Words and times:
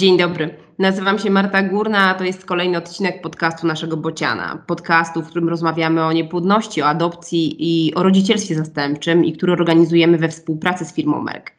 Dzień 0.00 0.18
dobry. 0.18 0.54
Nazywam 0.78 1.18
się 1.18 1.30
Marta 1.30 1.62
Górna, 1.62 1.98
a 1.98 2.14
to 2.14 2.24
jest 2.24 2.44
kolejny 2.44 2.78
odcinek 2.78 3.22
podcastu 3.22 3.66
naszego 3.66 3.96
Bociana. 3.96 4.62
Podcastu, 4.66 5.22
w 5.22 5.26
którym 5.26 5.48
rozmawiamy 5.48 6.04
o 6.04 6.12
niepłodności, 6.12 6.82
o 6.82 6.86
adopcji 6.86 7.56
i 7.58 7.94
o 7.94 8.02
rodzicielstwie 8.02 8.54
zastępczym 8.54 9.24
i 9.24 9.32
który 9.32 9.52
organizujemy 9.52 10.18
we 10.18 10.28
współpracy 10.28 10.84
z 10.84 10.94
firmą 10.94 11.22
Merck. 11.22 11.50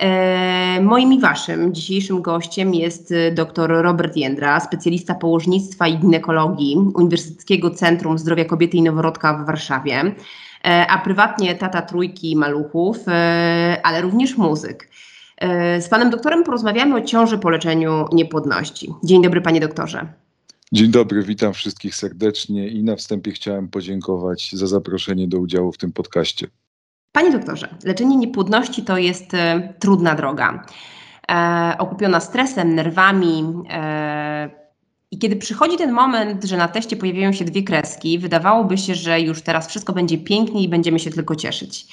E, 0.00 0.80
moim 0.82 1.12
i 1.12 1.20
waszym 1.20 1.74
dzisiejszym 1.74 2.22
gościem 2.22 2.74
jest 2.74 3.12
e, 3.12 3.32
dr 3.32 3.70
Robert 3.82 4.16
Jędra, 4.16 4.60
specjalista 4.60 5.14
położnictwa 5.14 5.88
i 5.88 5.98
ginekologii 5.98 6.76
Uniwersyteckiego 6.94 7.70
Centrum 7.70 8.18
Zdrowia 8.18 8.44
Kobiety 8.44 8.76
i 8.76 8.82
Noworodka 8.82 9.34
w 9.34 9.46
Warszawie, 9.46 10.14
e, 10.64 10.86
a 10.86 10.98
prywatnie 10.98 11.54
tata 11.54 11.82
trójki 11.82 12.36
maluchów, 12.36 12.98
ale 13.82 14.00
również 14.00 14.36
muzyk. 14.36 14.88
Z 15.80 15.88
panem 15.88 16.10
doktorem 16.10 16.44
porozmawiamy 16.44 16.94
o 16.96 17.00
ciąży 17.00 17.38
po 17.38 17.50
leczeniu 17.50 18.04
niepłodności. 18.12 18.94
Dzień 19.04 19.22
dobry, 19.22 19.40
panie 19.40 19.60
doktorze. 19.60 20.06
Dzień 20.72 20.90
dobry, 20.90 21.22
witam 21.22 21.52
wszystkich 21.52 21.94
serdecznie 21.94 22.68
i 22.68 22.82
na 22.82 22.96
wstępie 22.96 23.30
chciałem 23.32 23.68
podziękować 23.68 24.50
za 24.52 24.66
zaproszenie 24.66 25.28
do 25.28 25.38
udziału 25.38 25.72
w 25.72 25.78
tym 25.78 25.92
podcaście. 25.92 26.46
Panie 27.12 27.30
doktorze, 27.30 27.74
leczenie 27.84 28.16
niepłodności 28.16 28.82
to 28.82 28.98
jest 28.98 29.34
e, 29.34 29.74
trudna 29.78 30.14
droga. 30.14 30.66
E, 31.30 31.74
okupiona 31.78 32.20
stresem, 32.20 32.74
nerwami. 32.74 33.44
E, 33.70 34.50
I 35.10 35.18
kiedy 35.18 35.36
przychodzi 35.36 35.76
ten 35.76 35.92
moment, 35.92 36.44
że 36.44 36.56
na 36.56 36.68
teście 36.68 36.96
pojawiają 36.96 37.32
się 37.32 37.44
dwie 37.44 37.62
kreski, 37.62 38.18
wydawałoby 38.18 38.78
się, 38.78 38.94
że 38.94 39.20
już 39.20 39.42
teraz 39.42 39.68
wszystko 39.68 39.92
będzie 39.92 40.18
pięknie 40.18 40.62
i 40.62 40.68
będziemy 40.68 40.98
się 40.98 41.10
tylko 41.10 41.36
cieszyć. 41.36 41.86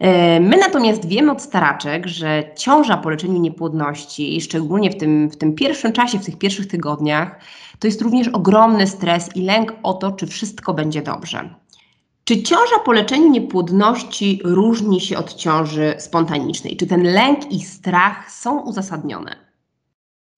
E, 0.00 0.40
my 0.40 0.56
natomiast 0.56 1.06
wiemy 1.06 1.32
od 1.32 1.42
staraczek, 1.42 2.06
że 2.06 2.44
ciąża 2.56 2.96
po 2.96 3.10
leczeniu 3.10 3.40
niepłodności, 3.40 4.40
szczególnie 4.40 4.90
w 4.90 4.96
tym, 4.96 5.30
w 5.30 5.36
tym 5.36 5.54
pierwszym 5.54 5.92
czasie, 5.92 6.18
w 6.18 6.24
tych 6.24 6.38
pierwszych 6.38 6.66
tygodniach, 6.66 7.40
to 7.78 7.86
jest 7.86 8.02
również 8.02 8.28
ogromny 8.28 8.86
stres 8.86 9.36
i 9.36 9.42
lęk 9.42 9.74
o 9.82 9.94
to, 9.94 10.12
czy 10.12 10.26
wszystko 10.26 10.74
będzie 10.74 11.02
dobrze. 11.02 11.54
Czy 12.24 12.42
ciąża 12.42 12.78
po 12.84 12.92
leczeniu 12.92 13.30
niepłodności 13.30 14.40
różni 14.44 15.00
się 15.00 15.18
od 15.18 15.34
ciąży 15.34 15.94
spontanicznej? 15.98 16.76
Czy 16.76 16.86
ten 16.86 17.02
lęk 17.02 17.52
i 17.52 17.60
strach 17.60 18.32
są 18.32 18.60
uzasadnione? 18.60 19.36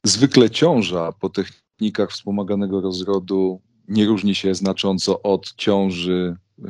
Zwykle 0.04 0.50
ciąża 0.50 1.12
po 1.12 1.28
technikach 1.28 2.10
wspomaganego 2.10 2.80
rozrodu 2.80 3.60
nie 3.88 4.06
różni 4.06 4.34
się 4.34 4.54
znacząco 4.54 5.22
od 5.22 5.54
ciąży 5.54 6.36
y, 6.58 6.62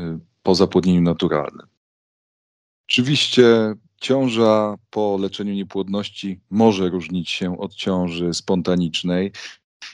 po 0.42 0.55
zapłodnieniu 0.55 1.00
naturalnym. 1.00 1.72
Oczywiście 2.92 3.74
ciąża 4.00 4.76
po 4.90 5.18
leczeniu 5.20 5.54
niepłodności 5.54 6.40
może 6.50 6.88
różnić 6.88 7.30
się 7.30 7.58
od 7.58 7.74
ciąży 7.74 8.34
spontanicznej, 8.34 9.32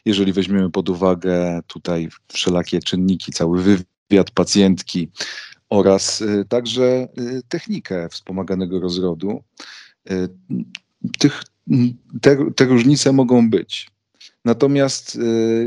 jeżeli 0.05 0.33
weźmiemy 0.33 0.71
pod 0.71 0.89
uwagę 0.89 1.61
tutaj 1.67 2.09
wszelakie 2.29 2.81
czynniki, 2.81 3.33
cały 3.33 3.63
wywiad 3.63 4.31
pacjentki 4.31 5.09
oraz 5.69 6.21
y, 6.21 6.45
także 6.49 7.09
y, 7.19 7.43
technikę 7.49 8.09
wspomaganego 8.09 8.81
rozrodu. 8.81 9.43
Y, 10.11 10.29
tych, 11.19 11.43
te, 12.23 12.51
te 12.57 12.65
różnice 12.65 13.13
mogą 13.13 13.51
być. 13.51 13.91
Natomiast 14.45 15.19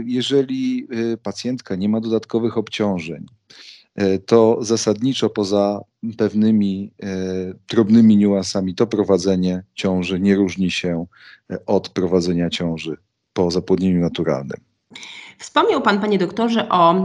jeżeli 0.06 0.88
pacjentka 1.24 1.76
nie 1.76 1.90
ma 1.90 2.02
dodatkowych 2.02 2.58
obciążeń, 2.58 3.26
to 4.26 4.58
zasadniczo 4.62 5.30
poza 5.30 5.82
pewnymi 6.18 6.92
drobnymi 7.70 8.18
niuansami 8.18 8.76
to 8.76 8.88
prowadzenie 8.88 9.64
ciąży 9.74 10.20
nie 10.20 10.36
różni 10.36 10.72
się 10.72 11.06
od 11.66 11.90
prowadzenia 11.90 12.50
ciąży 12.50 12.98
po 13.34 13.52
zapłodnieniu 13.52 14.02
naturalnym. 14.02 14.58
Wspomniał 15.38 15.82
Pan, 15.82 16.02
Panie 16.02 16.18
doktorze, 16.18 16.70
o 16.70 16.96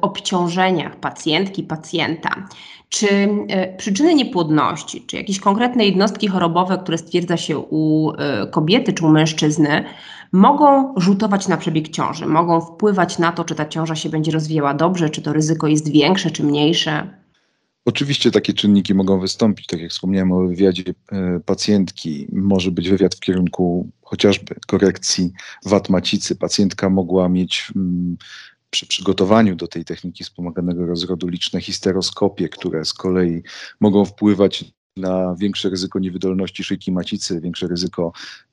obciążeniach 0.00 0.96
pacjentki, 1.00 1.62
pacjenta. 1.62 2.48
Czy 2.88 3.06
y, 3.06 3.76
przyczyny 3.78 4.14
niepłodności, 4.14 5.04
czy 5.06 5.16
jakieś 5.16 5.40
konkretne 5.40 5.86
jednostki 5.86 6.28
chorobowe, 6.28 6.78
które 6.78 6.98
stwierdza 6.98 7.36
się 7.36 7.58
u 7.58 8.12
y, 8.12 8.16
kobiety 8.50 8.92
czy 8.92 9.06
u 9.06 9.08
mężczyzny, 9.08 9.84
mogą 10.32 10.94
rzutować 10.96 11.48
na 11.48 11.56
przebieg 11.56 11.88
ciąży, 11.88 12.26
mogą 12.26 12.60
wpływać 12.60 13.18
na 13.18 13.32
to, 13.32 13.44
czy 13.44 13.54
ta 13.54 13.66
ciąża 13.66 13.94
się 13.94 14.08
będzie 14.08 14.32
rozwijała 14.32 14.74
dobrze, 14.74 15.10
czy 15.10 15.22
to 15.22 15.32
ryzyko 15.32 15.66
jest 15.66 15.88
większe, 15.88 16.30
czy 16.30 16.44
mniejsze? 16.44 17.10
Oczywiście 17.84 18.30
takie 18.30 18.52
czynniki 18.52 18.94
mogą 18.94 19.20
wystąpić, 19.20 19.66
tak 19.66 19.80
jak 19.80 19.90
wspomniałem 19.90 20.32
o 20.32 20.46
wywiadzie 20.46 20.84
e, 21.12 21.40
pacjentki. 21.40 22.26
Może 22.32 22.70
być 22.70 22.90
wywiad 22.90 23.14
w 23.14 23.20
kierunku 23.20 23.90
chociażby 24.02 24.54
korekcji 24.66 25.32
wad 25.64 25.88
macicy. 25.88 26.36
Pacjentka 26.36 26.90
mogła 26.90 27.28
mieć 27.28 27.72
mm, 27.76 28.16
przy 28.76 28.86
przygotowaniu 28.86 29.56
do 29.56 29.68
tej 29.68 29.84
techniki 29.84 30.24
wspomaganego 30.24 30.86
rozrodu 30.86 31.28
liczne 31.28 31.60
histeroskopie, 31.60 32.48
które 32.48 32.84
z 32.84 32.94
kolei 32.94 33.42
mogą 33.80 34.04
wpływać 34.04 34.64
na 34.96 35.34
większe 35.38 35.70
ryzyko 35.70 35.98
niewydolności 35.98 36.64
szyjki 36.64 36.92
macicy, 36.92 37.40
większe 37.40 37.66
ryzyko 37.66 38.12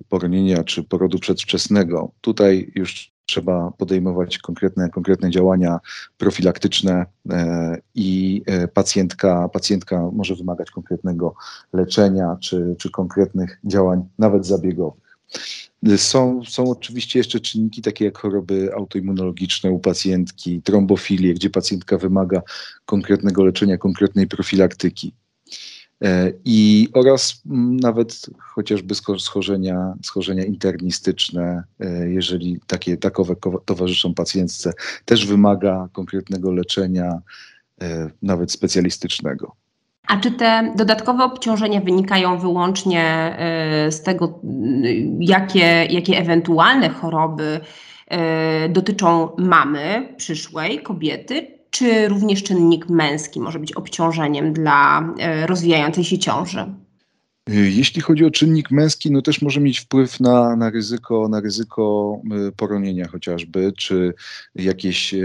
poronienia 0.10 0.64
czy 0.64 0.84
porodu 0.84 1.20
przedwczesnego. 1.20 2.12
Tutaj 2.22 2.72
już 2.76 3.12
trzeba 3.26 3.72
podejmować 3.72 4.38
konkretne, 4.38 4.90
konkretne 4.90 5.30
działania 5.30 5.80
profilaktyczne 6.18 7.06
e, 7.30 7.78
i 7.96 8.42
e, 8.46 8.68
pacjentka, 8.68 9.50
pacjentka 9.50 10.10
może 10.14 10.36
wymagać 10.36 10.72
konkretnego 10.72 11.36
leczenia 11.74 12.38
czy, 12.42 12.76
czy 12.80 12.92
konkretnych 12.92 13.60
działań, 13.66 14.06
nawet 14.20 14.46
zabiegowych. 14.46 15.03
Są, 15.98 16.42
są 16.46 16.70
oczywiście 16.70 17.20
jeszcze 17.20 17.40
czynniki 17.40 17.82
takie 17.82 18.06
jak 18.06 18.18
choroby 18.18 18.74
autoimmunologiczne 18.74 19.72
u 19.72 19.80
pacjentki, 19.80 20.62
trombofilie, 20.62 21.34
gdzie 21.34 21.50
pacjentka 21.50 21.98
wymaga 21.98 22.42
konkretnego 22.86 23.46
leczenia, 23.46 23.78
konkretnej 23.78 24.28
profilaktyki. 24.28 25.14
E, 26.04 26.32
i 26.46 26.90
oraz 26.94 27.42
nawet 27.82 28.26
chociażby 28.40 28.96
schorzenia, 29.20 29.94
schorzenia 30.04 30.46
internistyczne, 30.46 31.64
e, 31.80 32.10
jeżeli 32.10 32.60
takie 32.68 32.98
takowe 32.98 33.36
towarzyszą 33.66 34.14
pacjentce, 34.14 34.74
też 35.06 35.26
wymaga 35.26 35.90
konkretnego 35.94 36.52
leczenia, 36.52 37.22
e, 37.82 38.10
nawet 38.22 38.52
specjalistycznego. 38.52 39.56
A 40.08 40.18
czy 40.18 40.32
te 40.32 40.74
dodatkowe 40.76 41.24
obciążenia 41.24 41.82
wynikają 41.82 42.40
wyłącznie 42.40 43.38
z 43.90 44.02
tego, 44.02 44.40
jakie, 45.20 45.88
jakie 45.90 46.18
ewentualne 46.18 46.90
choroby 46.90 47.60
dotyczą 48.70 49.30
mamy 49.38 50.14
przyszłej 50.18 50.80
kobiety, 50.80 51.48
czy 51.70 52.08
również 52.08 52.44
czynnik 52.44 52.90
męski 52.90 53.40
może 53.40 53.60
być 53.60 53.74
obciążeniem 53.74 54.54
dla 54.54 55.14
rozwijającej 55.46 56.04
się 56.04 56.18
ciąży? 56.18 56.66
Jeśli 57.48 58.02
chodzi 58.02 58.26
o 58.26 58.32
czynnik 58.32 58.72
męski, 58.72 59.12
no 59.12 59.22
też 59.22 59.42
może 59.42 59.60
mieć 59.60 59.80
wpływ 59.80 60.20
na, 60.20 60.56
na, 60.56 60.70
ryzyko, 60.70 61.28
na 61.28 61.40
ryzyko 61.40 62.16
poronienia 62.58 63.08
chociażby, 63.08 63.74
czy 63.78 64.14
jakieś 64.56 65.16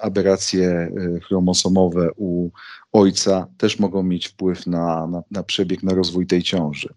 aberracje 0.00 0.92
chromosomowe 1.26 2.08
u 2.16 2.50
ojca 2.92 3.46
też 3.56 3.78
mogą 3.78 4.02
mieć 4.02 4.28
wpływ 4.28 4.66
na, 4.66 5.06
na, 5.06 5.22
na 5.30 5.42
przebieg, 5.42 5.82
na 5.82 5.94
rozwój 5.94 6.26
tej 6.26 6.42
ciąży. 6.42 6.88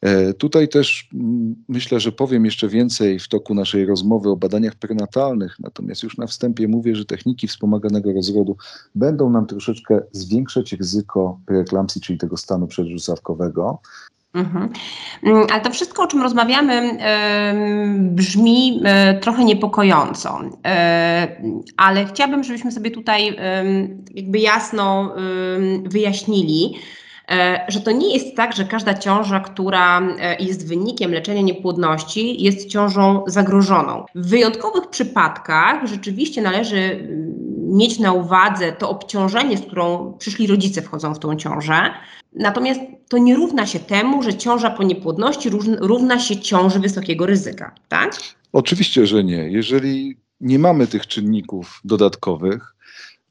E, 0.00 0.34
tutaj 0.34 0.68
też 0.68 1.08
mm, 1.14 1.64
myślę, 1.68 2.00
że 2.00 2.12
powiem 2.12 2.44
jeszcze 2.44 2.68
więcej 2.68 3.18
w 3.18 3.28
toku 3.28 3.54
naszej 3.54 3.86
rozmowy 3.86 4.30
o 4.30 4.36
badaniach 4.36 4.74
prenatalnych, 4.74 5.56
natomiast 5.60 6.02
już 6.02 6.16
na 6.16 6.26
wstępie 6.26 6.68
mówię, 6.68 6.96
że 6.96 7.04
techniki 7.04 7.48
wspomaganego 7.48 8.12
rozrodu 8.12 8.56
będą 8.94 9.30
nam 9.30 9.46
troszeczkę 9.46 10.00
zwiększać 10.12 10.72
ryzyko 10.72 11.40
preeklampsji, 11.46 12.00
czyli 12.00 12.18
tego 12.18 12.36
stanu 12.36 12.66
przedrzucawkowego. 12.66 13.80
Mhm. 14.36 14.68
Mm, 15.22 15.46
ale 15.52 15.60
to 15.60 15.70
wszystko, 15.70 16.02
o 16.02 16.06
czym 16.06 16.22
rozmawiamy, 16.22 16.98
brzmi 17.98 18.80
e, 18.84 19.14
trochę 19.14 19.44
niepokojąco, 19.44 20.40
e, 20.66 21.42
ale 21.76 22.04
chciałabym, 22.04 22.44
żebyśmy 22.44 22.72
sobie 22.72 22.90
tutaj 22.90 23.36
jakby 24.14 24.38
jasno 24.38 25.14
wyjaśnili, 25.84 26.74
E, 27.30 27.64
że 27.68 27.80
to 27.80 27.90
nie 27.90 28.14
jest 28.14 28.36
tak, 28.36 28.56
że 28.56 28.64
każda 28.64 28.94
ciąża, 28.94 29.40
która 29.40 30.02
jest 30.40 30.68
wynikiem 30.68 31.12
leczenia 31.12 31.40
niepłodności, 31.42 32.42
jest 32.42 32.68
ciążą 32.68 33.24
zagrożoną. 33.26 34.04
W 34.14 34.28
wyjątkowych 34.28 34.86
przypadkach 34.86 35.86
rzeczywiście 35.86 36.42
należy 36.42 37.08
mieć 37.76 37.98
na 37.98 38.12
uwadze 38.12 38.72
to 38.72 38.90
obciążenie, 38.90 39.58
z 39.58 39.60
którą 39.60 40.12
przyszli 40.18 40.46
rodzice 40.46 40.82
wchodzą 40.82 41.14
w 41.14 41.18
tą 41.18 41.36
ciążę. 41.36 41.90
Natomiast 42.32 42.80
to 43.08 43.18
nie 43.18 43.36
równa 43.36 43.66
się 43.66 43.78
temu, 43.78 44.22
że 44.22 44.34
ciąża 44.34 44.70
po 44.70 44.82
niepłodności 44.82 45.50
równa 45.80 46.18
się 46.18 46.36
ciąży 46.36 46.80
wysokiego 46.80 47.26
ryzyka, 47.26 47.74
tak? 47.88 48.16
Oczywiście, 48.52 49.06
że 49.06 49.24
nie. 49.24 49.50
Jeżeli 49.50 50.16
nie 50.40 50.58
mamy 50.58 50.86
tych 50.86 51.06
czynników 51.06 51.80
dodatkowych, 51.84 52.76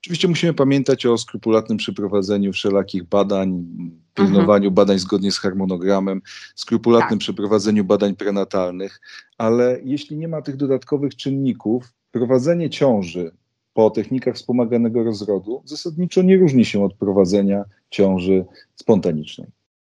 Oczywiście 0.05 0.27
musimy 0.27 0.53
pamiętać 0.53 1.05
o 1.05 1.17
skrupulatnym 1.17 1.77
przeprowadzeniu 1.77 2.53
wszelakich 2.53 3.03
badań, 3.03 3.65
pilnowaniu 4.13 4.67
mhm. 4.67 4.73
badań 4.73 4.99
zgodnie 4.99 5.31
z 5.31 5.39
harmonogramem, 5.39 6.21
skrupulatnym 6.55 7.09
tak. 7.09 7.19
przeprowadzeniu 7.19 7.83
badań 7.83 8.15
prenatalnych, 8.15 9.01
ale 9.37 9.79
jeśli 9.83 10.17
nie 10.17 10.27
ma 10.27 10.41
tych 10.41 10.57
dodatkowych 10.57 11.15
czynników, 11.15 11.93
prowadzenie 12.11 12.69
ciąży 12.69 13.31
po 13.75 13.89
technikach 13.89 14.35
wspomaganego 14.35 15.03
rozrodu 15.03 15.61
zasadniczo 15.65 16.21
nie 16.21 16.37
różni 16.37 16.65
się 16.65 16.83
od 16.85 16.93
prowadzenia 16.93 17.63
ciąży 17.89 18.45
spontanicznej. 18.75 19.47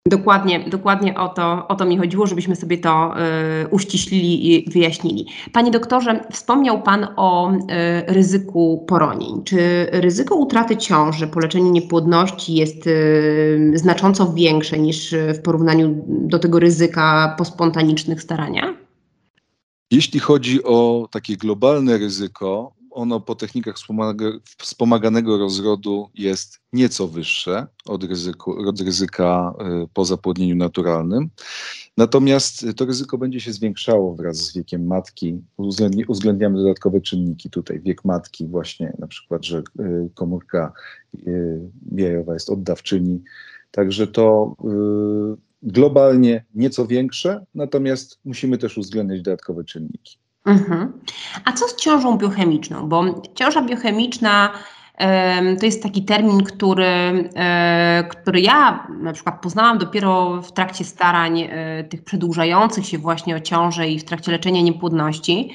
Dokładnie, 0.06 0.64
dokładnie 0.70 1.14
o 1.14 1.28
to, 1.28 1.68
o 1.68 1.74
to 1.74 1.84
mi 1.84 1.98
chodziło, 1.98 2.26
żebyśmy 2.26 2.56
sobie 2.56 2.78
to 2.78 3.14
y, 3.64 3.68
uściślili 3.68 4.52
i 4.52 4.70
wyjaśnili. 4.70 5.26
Panie 5.52 5.70
doktorze, 5.70 6.24
wspomniał 6.32 6.82
Pan 6.82 7.08
o 7.16 7.52
y, 7.52 7.56
ryzyku 8.06 8.84
poronień. 8.88 9.44
Czy 9.44 9.86
ryzyko 9.92 10.34
utraty 10.34 10.76
ciąży 10.76 11.26
po 11.26 11.40
leczeniu 11.40 11.70
niepłodności 11.70 12.54
jest 12.54 12.86
y, 12.86 13.72
znacząco 13.74 14.32
większe 14.32 14.78
niż 14.78 15.14
w 15.34 15.42
porównaniu 15.42 16.04
do 16.06 16.38
tego 16.38 16.58
ryzyka 16.58 17.34
po 17.38 17.44
spontanicznych 17.44 18.22
staraniach? 18.22 18.74
Jeśli 19.90 20.20
chodzi 20.20 20.64
o 20.64 21.08
takie 21.10 21.36
globalne 21.36 21.98
ryzyko, 21.98 22.72
ono 22.94 23.20
po 23.20 23.34
technikach 23.34 23.74
wspomaganego 24.58 25.38
rozrodu 25.38 26.10
jest 26.14 26.60
nieco 26.72 27.08
wyższe 27.08 27.66
od, 27.86 28.04
ryzyku, 28.04 28.68
od 28.68 28.80
ryzyka 28.80 29.54
y, 29.84 29.88
po 29.94 30.04
zapłodnieniu 30.04 30.56
naturalnym. 30.56 31.30
Natomiast 31.96 32.66
to 32.76 32.84
ryzyko 32.84 33.18
będzie 33.18 33.40
się 33.40 33.52
zwiększało 33.52 34.14
wraz 34.14 34.36
z 34.36 34.54
wiekiem 34.54 34.86
matki. 34.86 35.40
uwzględniamy 36.08 36.58
dodatkowe 36.58 37.00
czynniki 37.00 37.50
tutaj. 37.50 37.80
Wiek 37.80 38.04
matki, 38.04 38.46
właśnie 38.46 38.92
na 38.98 39.06
przykład, 39.06 39.44
że 39.44 39.62
y, 39.80 40.10
komórka 40.14 40.72
y, 41.26 41.60
jajowa 41.92 42.34
jest 42.34 42.50
oddawczyni. 42.50 43.22
Także 43.70 44.06
to 44.06 44.56
globalnie 45.62 46.44
nieco 46.54 46.86
większe, 46.86 47.46
natomiast 47.54 48.18
musimy 48.24 48.58
też 48.58 48.78
uwzględniać 48.78 49.22
dodatkowe 49.22 49.64
czynniki. 49.64 50.21
Mhm. 50.46 50.92
A 51.44 51.52
co 51.52 51.68
z 51.68 51.76
ciążą 51.76 52.18
biochemiczną? 52.18 52.88
Bo 52.88 53.04
ciąża 53.34 53.62
biochemiczna 53.62 54.52
to 55.60 55.66
jest 55.66 55.82
taki 55.82 56.04
termin, 56.04 56.42
który, 56.42 56.84
e, 57.36 58.04
który 58.10 58.40
ja 58.40 58.86
na 59.00 59.12
przykład 59.12 59.42
poznałam 59.42 59.78
dopiero 59.78 60.42
w 60.42 60.52
trakcie 60.52 60.84
starań 60.84 61.40
e, 61.40 61.84
tych 61.84 62.04
przedłużających 62.04 62.86
się 62.86 62.98
właśnie 62.98 63.36
o 63.36 63.40
ciążę 63.40 63.88
i 63.88 63.98
w 63.98 64.04
trakcie 64.04 64.32
leczenia 64.32 64.62
niepłodności. 64.62 65.50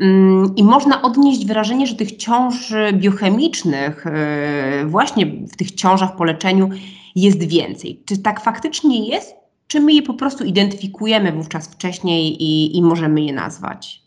Mm, 0.00 0.56
I 0.56 0.64
można 0.64 1.02
odnieść 1.02 1.46
wrażenie, 1.46 1.86
że 1.86 1.94
tych 1.94 2.16
ciąż 2.16 2.72
biochemicznych, 2.92 4.06
e, 4.06 4.84
właśnie 4.86 5.26
w 5.26 5.56
tych 5.56 5.72
ciążach 5.72 6.16
po 6.16 6.24
leczeniu, 6.24 6.68
jest 7.14 7.48
więcej. 7.48 8.02
Czy 8.04 8.18
tak 8.18 8.40
faktycznie 8.40 9.08
jest, 9.08 9.34
czy 9.66 9.80
my 9.80 9.92
je 9.92 10.02
po 10.02 10.14
prostu 10.14 10.44
identyfikujemy 10.44 11.32
wówczas 11.32 11.68
wcześniej 11.68 12.42
i, 12.42 12.76
i 12.76 12.82
możemy 12.82 13.20
je 13.20 13.32
nazwać? 13.32 14.01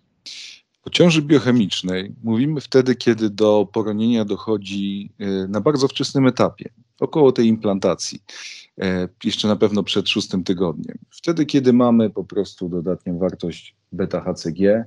O 0.86 0.90
ciąży 0.90 1.22
biochemicznej 1.22 2.16
mówimy 2.24 2.62
wtedy, 2.62 2.96
kiedy 2.96 3.30
do 3.30 3.68
poronienia 3.74 4.26
dochodzi 4.26 5.12
e, 5.20 5.48
na 5.48 5.62
bardzo 5.62 5.88
wczesnym 5.88 6.28
etapie, 6.28 6.70
około 7.00 7.32
tej 7.32 7.48
implantacji, 7.48 8.20
e, 8.82 9.08
jeszcze 9.24 9.48
na 9.48 9.56
pewno 9.56 9.84
przed 9.84 10.10
szóstym 10.10 10.44
tygodniem. 10.44 10.98
Wtedy, 11.10 11.46
kiedy 11.46 11.74
mamy 11.74 12.10
po 12.10 12.24
prostu 12.24 12.70
dodatnią 12.70 13.18
wartość 13.18 13.76
beta-HCG, 13.92 14.84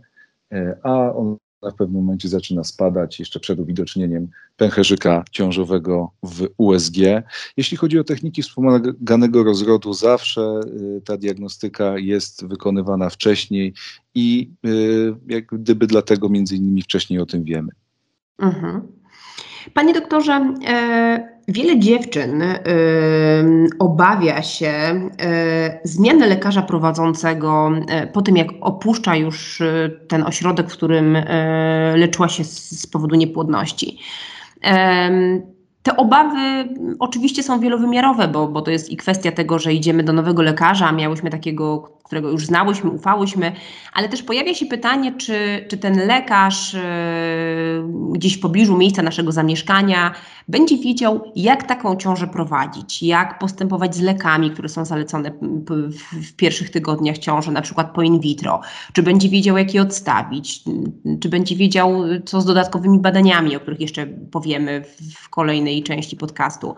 e, 0.53 0.79
a 0.83 1.13
on 1.15 1.37
w 1.63 1.75
pewnym 1.75 2.03
momencie 2.03 2.29
zaczyna 2.29 2.65
spadać 2.65 3.19
jeszcze 3.19 3.41
przed 3.41 3.59
uwidocznieniem 3.59 4.29
pęcherzyka 4.57 5.25
ciążowego 5.31 6.11
w 6.23 6.49
USG. 6.57 6.97
Jeśli 7.57 7.77
chodzi 7.77 7.99
o 7.99 8.05
techniki 8.05 8.43
wspomaganego 8.43 9.45
rozrodu, 9.45 9.93
zawsze 9.93 10.61
y, 10.99 11.01
ta 11.05 11.17
diagnostyka 11.17 11.99
jest 11.99 12.47
wykonywana 12.47 13.11
wcześniej 13.11 13.75
i 14.15 14.51
y, 14.67 15.15
jak 15.29 15.47
gdyby 15.47 15.87
dlatego 15.87 16.29
między 16.29 16.57
innymi 16.57 16.83
wcześniej 16.83 17.21
o 17.21 17.27
tym 17.27 17.45
wiemy. 17.45 17.73
Mhm. 18.39 18.98
Panie 19.75 19.95
doktorze, 19.95 20.55
e, 20.67 21.39
wiele 21.49 21.79
dziewczyn 21.79 22.43
e, 22.43 22.59
obawia 23.79 24.43
się 24.43 24.71
e, 24.71 25.81
zmiany 25.85 26.27
lekarza 26.27 26.63
prowadzącego 26.63 27.71
po 28.13 28.23
tym, 28.23 28.37
jak 28.37 28.49
opuszcza 28.61 29.17
już 29.17 29.63
ten 30.09 30.23
ośrodek, 30.23 30.71
w 30.71 30.73
którym 30.73 31.17
leczyła 31.95 32.29
się 32.29 32.45
z, 32.45 32.87
powodu 32.87 33.15
niepłodności. 33.15 33.99
Te 35.83 35.97
obawy 35.97 36.69
oczywiście 36.99 37.43
są 37.43 37.61
wielowymiarowe, 37.61 38.29
bo, 38.29 38.49
bo 38.49 38.63
to 38.63 38.71
jest 38.71 38.91
i 38.91 38.97
kwestia 38.97 39.33
tego, 39.33 39.59
że 39.59 39.75
idziemy 39.75 40.03
do 40.03 40.13
nowego 40.13 40.43
lekarza, 40.43 40.93
miałyśmy 40.93 41.31
takiego, 41.31 41.98
którego 42.09 42.31
już 42.31 42.47
znałyśmy, 42.47 42.91
ufałyśmy, 42.91 43.53
ale 43.93 44.09
też 44.09 44.23
pojawia 44.23 44.55
się 44.55 44.67
pytanie, 44.67 45.13
czy, 45.13 45.67
czy 45.69 45.77
ten 45.77 46.07
lekarz 46.07 46.75
yy, 46.75 46.81
gdzieś 48.13 48.37
w 48.37 48.41
pobliżu 48.41 48.77
miejsca 48.77 49.03
naszego 49.03 49.33
zamieszkania 49.33 50.15
będzie 50.49 50.79
wiedział, 50.79 51.33
jak 51.37 51.63
taką 51.63 51.97
ciążę 51.97 52.27
prowadzić, 52.27 53.03
jak 53.03 53.39
postępować 53.39 53.97
z 53.97 54.01
lekami, 54.01 54.51
które 54.51 54.69
są 54.69 54.85
zalecone 54.85 55.31
w, 55.41 55.93
w 56.13 56.37
pierwszych 56.37 56.71
tygodniach 56.71 57.19
ciąży, 57.19 57.51
na 57.53 57.63
przykład 57.63 57.95
po 57.95 58.03
in 58.03 58.21
vitro, 58.21 58.61
czy 58.93 59.03
będzie 59.03 59.29
wiedział, 59.29 59.59
jak 59.59 59.75
je 59.75 59.83
odstawić, 59.83 60.63
czy 61.21 61.29
będzie 61.29 61.57
wiedział, 61.57 62.03
co 62.25 62.41
z 62.41 62.45
dodatkowymi 62.45 62.99
badaniami, 62.99 63.57
o 63.57 63.61
których 63.61 63.81
jeszcze 63.81 64.07
powiemy 64.07 64.85
w, 64.85 65.15
w 65.15 65.29
kolejnej 65.29 65.83
części 65.83 66.17
podcastu. 66.17 66.75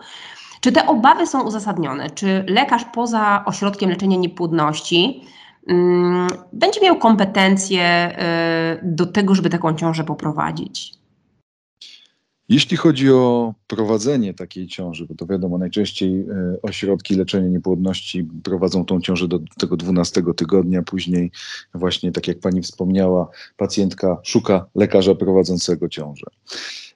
Czy 0.61 0.71
te 0.71 0.87
obawy 0.87 1.27
są 1.27 1.43
uzasadnione? 1.43 2.09
Czy 2.09 2.43
lekarz 2.47 2.85
poza 2.93 3.43
ośrodkiem 3.45 3.89
leczenia 3.89 4.17
niepłodności 4.17 5.21
um, 5.67 6.27
będzie 6.53 6.81
miał 6.81 6.97
kompetencje 6.97 8.11
y, 8.11 8.79
do 8.83 9.05
tego, 9.05 9.35
żeby 9.35 9.49
taką 9.49 9.75
ciążę 9.75 10.03
poprowadzić? 10.03 11.01
Jeśli 12.51 12.77
chodzi 12.77 13.11
o 13.11 13.53
prowadzenie 13.67 14.33
takiej 14.33 14.67
ciąży, 14.67 15.05
bo 15.05 15.15
to 15.15 15.25
wiadomo, 15.25 15.57
najczęściej 15.57 16.19
e, 16.19 16.25
ośrodki 16.61 17.15
leczenia 17.15 17.47
niepłodności 17.47 18.27
prowadzą 18.43 18.85
tą 18.85 19.01
ciążę 19.01 19.27
do 19.27 19.39
tego 19.59 19.77
12 19.77 20.23
tygodnia, 20.35 20.81
później 20.81 21.31
właśnie, 21.73 22.11
tak 22.11 22.27
jak 22.27 22.39
pani 22.39 22.61
wspomniała, 22.61 23.27
pacjentka 23.57 24.17
szuka 24.23 24.65
lekarza 24.75 25.15
prowadzącego 25.15 25.89
ciążę. 25.89 26.25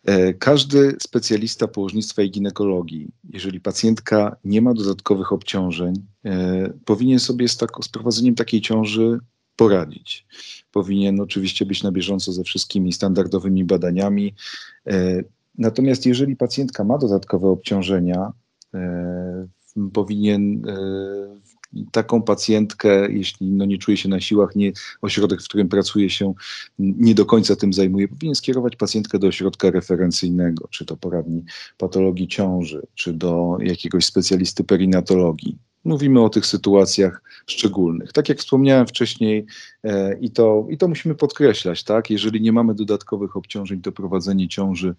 E, 0.05 0.33
każdy 0.33 0.95
specjalista 0.99 1.67
położnictwa 1.67 2.21
i 2.21 2.31
ginekologii, 2.31 3.07
jeżeli 3.29 3.61
pacjentka 3.61 4.35
nie 4.43 4.61
ma 4.61 4.73
dodatkowych 4.73 5.33
obciążeń, 5.33 5.93
e, 6.25 6.69
powinien 6.85 7.19
sobie 7.19 7.47
z, 7.47 7.57
tak, 7.57 7.69
z 7.83 7.89
prowadzeniem 7.89 8.35
takiej 8.35 8.61
ciąży 8.61 9.19
poradzić. 9.55 10.25
Powinien 10.71 11.19
oczywiście 11.19 11.65
być 11.65 11.83
na 11.83 11.91
bieżąco 11.91 12.33
ze 12.33 12.43
wszystkimi 12.43 12.93
standardowymi 12.93 13.63
badaniami. 13.63 14.33
E, 14.87 15.23
natomiast 15.57 16.05
jeżeli 16.05 16.35
pacjentka 16.35 16.83
ma 16.83 16.97
dodatkowe 16.97 17.47
obciążenia, 17.47 18.31
powinien 19.93 20.61
taką 21.91 22.21
pacjentkę, 22.21 23.11
jeśli 23.11 23.51
no 23.51 23.65
nie 23.65 23.77
czuje 23.77 23.97
się 23.97 24.09
na 24.09 24.19
siłach, 24.19 24.55
nie, 24.55 24.71
ośrodek, 25.01 25.41
w 25.41 25.45
którym 25.45 25.69
pracuje 25.69 26.09
się, 26.09 26.33
nie 26.79 27.15
do 27.15 27.25
końca 27.25 27.55
tym 27.55 27.73
zajmuje, 27.73 28.07
powinien 28.07 28.35
skierować 28.35 28.75
pacjentkę 28.75 29.19
do 29.19 29.27
ośrodka 29.27 29.71
referencyjnego, 29.71 30.67
czy 30.67 30.85
to 30.85 30.97
poradni 30.97 31.43
patologii 31.77 32.27
ciąży, 32.27 32.81
czy 32.95 33.13
do 33.13 33.57
jakiegoś 33.59 34.05
specjalisty 34.05 34.63
perinatologii. 34.63 35.57
Mówimy 35.85 36.21
o 36.21 36.29
tych 36.29 36.45
sytuacjach 36.45 37.21
szczególnych. 37.47 38.13
Tak 38.13 38.29
jak 38.29 38.37
wspomniałem 38.37 38.87
wcześniej, 38.87 39.45
e, 39.83 40.19
i, 40.19 40.31
to, 40.31 40.67
i 40.69 40.77
to 40.77 40.87
musimy 40.87 41.15
podkreślać, 41.15 41.83
tak? 41.83 42.09
jeżeli 42.09 42.41
nie 42.41 42.51
mamy 42.51 42.75
dodatkowych 42.75 43.37
obciążeń, 43.37 43.81
to 43.81 43.91
prowadzenie 43.91 44.47
ciąży 44.47 44.95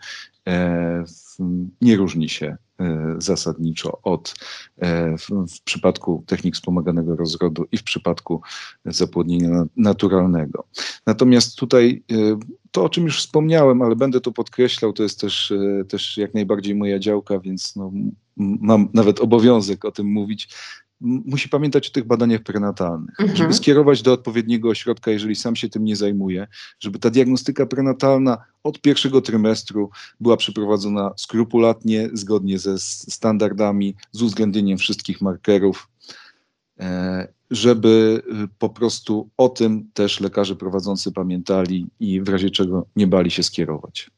e, 0.46 1.04
w, 1.06 1.36
nie 1.80 1.96
różni 1.96 2.28
się 2.28 2.56
zasadniczo 3.18 3.98
od 4.02 4.34
e, 4.78 5.18
w, 5.18 5.60
przypadku 5.64 6.24
technik 6.26 6.54
wspomaganego 6.54 7.16
rozrodu 7.16 7.66
i 7.72 7.78
w 7.78 7.82
przypadku 7.82 8.40
zapłodnienia 8.84 9.64
naturalnego. 9.76 10.64
Natomiast 11.06 11.56
tutaj 11.56 12.02
e, 12.12 12.16
to, 12.70 12.84
o 12.84 12.88
czym 12.88 13.04
już 13.04 13.18
wspomniałem, 13.18 13.82
ale 13.82 13.96
będę 13.96 14.20
to 14.20 14.32
podkreślał, 14.32 14.92
to 14.92 15.02
jest 15.02 15.20
też, 15.20 15.52
e, 15.52 15.84
też 15.84 16.16
jak 16.16 16.34
najbardziej 16.34 16.74
moja 16.74 16.98
działka, 16.98 17.38
więc 17.38 17.76
no, 17.76 17.92
mam 18.36 18.88
nawet 18.94 19.20
obowiązek 19.20 19.84
o 19.84 19.92
tym 19.92 20.06
mówić, 20.06 20.48
musi 21.00 21.48
pamiętać 21.48 21.88
o 21.88 21.92
tych 21.92 22.06
badaniach 22.06 22.42
prenatalnych, 22.42 23.20
mhm. 23.20 23.36
żeby 23.36 23.54
skierować 23.54 24.02
do 24.02 24.12
odpowiedniego 24.12 24.68
ośrodka, 24.68 25.10
jeżeli 25.10 25.36
sam 25.36 25.56
się 25.56 25.68
tym 25.68 25.84
nie 25.84 25.96
zajmuje, 25.96 26.46
żeby 26.80 26.98
ta 26.98 27.10
diagnostyka 27.10 27.66
prenatalna 27.66 28.38
od 28.62 28.80
pierwszego 28.80 29.20
trymestru 29.20 29.90
była 30.20 30.36
przeprowadzona 30.36 31.12
skrupulatnie, 31.16 32.08
zgodnie 32.12 32.58
ze 32.58 32.78
standardami, 32.78 33.94
z 34.12 34.22
uwzględnieniem 34.22 34.78
wszystkich 34.78 35.20
markerów, 35.20 35.88
e, 36.80 37.36
żeby 37.50 38.22
y, 38.44 38.48
po 38.58 38.68
prostu 38.68 39.30
o 39.36 39.48
tym 39.48 39.90
też 39.94 40.20
lekarze 40.20 40.56
prowadzący 40.56 41.12
pamiętali 41.12 41.86
i 42.00 42.20
w 42.20 42.28
razie 42.28 42.50
czego 42.50 42.86
nie 42.96 43.06
bali 43.06 43.30
się 43.30 43.42
skierować. 43.42 44.10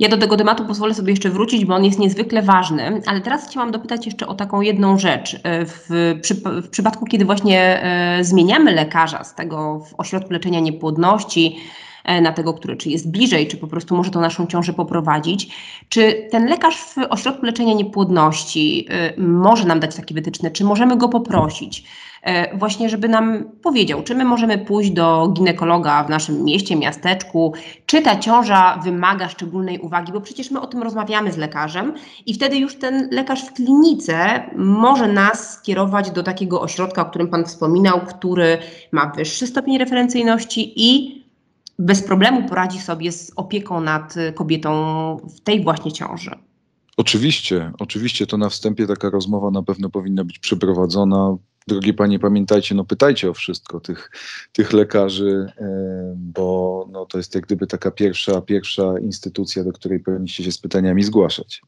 Ja 0.00 0.08
do 0.08 0.18
tego 0.18 0.36
tematu 0.36 0.64
pozwolę 0.64 0.94
sobie 0.94 1.12
jeszcze 1.12 1.30
wrócić, 1.30 1.64
bo 1.64 1.74
on 1.74 1.84
jest 1.84 1.98
niezwykle 1.98 2.42
ważny, 2.42 3.02
ale 3.06 3.20
teraz 3.20 3.48
chciałam 3.48 3.70
dopytać 3.70 4.06
jeszcze 4.06 4.26
o 4.26 4.34
taką 4.34 4.60
jedną 4.60 4.98
rzecz. 4.98 5.36
W, 5.44 6.18
przy, 6.22 6.34
w 6.34 6.68
przypadku, 6.68 7.06
kiedy 7.06 7.24
właśnie 7.24 7.82
e, 7.82 8.24
zmieniamy 8.24 8.72
lekarza 8.72 9.24
z 9.24 9.34
tego 9.34 9.80
w 9.80 9.94
ośrodku 10.00 10.32
leczenia 10.32 10.60
niepłodności, 10.60 11.56
E, 12.04 12.20
na 12.20 12.32
tego, 12.32 12.54
który 12.54 12.76
czy 12.76 12.88
jest 12.88 13.10
bliżej, 13.10 13.48
czy 13.48 13.56
po 13.56 13.66
prostu 13.66 13.96
może 13.96 14.10
to 14.10 14.20
naszą 14.20 14.46
ciążę 14.46 14.72
poprowadzić. 14.72 15.56
Czy 15.88 16.28
ten 16.30 16.46
lekarz 16.46 16.76
w 16.76 16.96
ośrodku 17.10 17.46
leczenia 17.46 17.74
niepłodności 17.74 18.86
y, 19.16 19.20
może 19.20 19.64
nam 19.64 19.80
dać 19.80 19.96
takie 19.96 20.14
wytyczne, 20.14 20.50
czy 20.50 20.64
możemy 20.64 20.96
go 20.96 21.08
poprosić? 21.08 21.84
E, 22.22 22.58
właśnie, 22.58 22.88
żeby 22.88 23.08
nam 23.08 23.44
powiedział, 23.62 24.02
czy 24.02 24.14
my 24.14 24.24
możemy 24.24 24.58
pójść 24.58 24.90
do 24.90 25.28
ginekologa 25.28 26.04
w 26.04 26.10
naszym 26.10 26.44
mieście, 26.44 26.76
miasteczku, 26.76 27.54
czy 27.86 28.02
ta 28.02 28.18
ciąża 28.18 28.80
wymaga 28.84 29.28
szczególnej 29.28 29.78
uwagi, 29.78 30.12
bo 30.12 30.20
przecież 30.20 30.50
my 30.50 30.60
o 30.60 30.66
tym 30.66 30.82
rozmawiamy 30.82 31.32
z 31.32 31.36
lekarzem 31.36 31.94
i 32.26 32.34
wtedy 32.34 32.56
już 32.56 32.76
ten 32.76 33.08
lekarz 33.12 33.42
w 33.42 33.52
klinice 33.52 34.42
może 34.56 35.08
nas 35.08 35.52
skierować 35.52 36.10
do 36.10 36.22
takiego 36.22 36.60
ośrodka, 36.60 37.02
o 37.02 37.10
którym 37.10 37.28
Pan 37.28 37.44
wspominał, 37.44 38.00
który 38.00 38.58
ma 38.92 39.06
wyższy 39.06 39.46
stopień 39.46 39.78
referencyjności 39.78 40.72
i 40.76 41.20
bez 41.78 42.02
problemu 42.02 42.48
poradzi 42.48 42.78
sobie 42.78 43.12
z 43.12 43.32
opieką 43.36 43.80
nad 43.80 44.14
kobietą 44.34 44.70
w 45.36 45.40
tej 45.40 45.62
właśnie 45.64 45.92
ciąży. 45.92 46.30
Oczywiście, 46.96 47.72
oczywiście 47.78 48.26
to 48.26 48.36
na 48.36 48.48
wstępie 48.48 48.86
taka 48.86 49.10
rozmowa 49.10 49.50
na 49.50 49.62
pewno 49.62 49.90
powinna 49.90 50.24
być 50.24 50.38
przeprowadzona. 50.38 51.36
Drogie 51.66 51.94
panie, 51.94 52.18
pamiętajcie, 52.18 52.74
no 52.74 52.84
pytajcie 52.84 53.30
o 53.30 53.34
wszystko 53.34 53.80
tych, 53.80 54.10
tych 54.52 54.72
lekarzy, 54.72 55.52
e, 55.58 56.14
bo 56.16 56.86
no, 56.92 57.06
to 57.06 57.18
jest 57.18 57.34
jak 57.34 57.46
gdyby 57.46 57.66
taka 57.66 57.90
pierwsza, 57.90 58.40
pierwsza 58.40 58.98
instytucja, 59.02 59.64
do 59.64 59.72
której 59.72 60.00
powinniście 60.00 60.44
się 60.44 60.52
z 60.52 60.58
pytaniami 60.58 61.02
zgłaszać. 61.02 61.62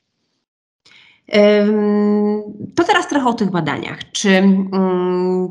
To 2.75 2.85
teraz 2.85 3.09
trochę 3.09 3.29
o 3.29 3.35
tych 3.35 3.51
badaniach. 3.51 4.13
Czy 4.13 4.29
mm, 4.29 5.49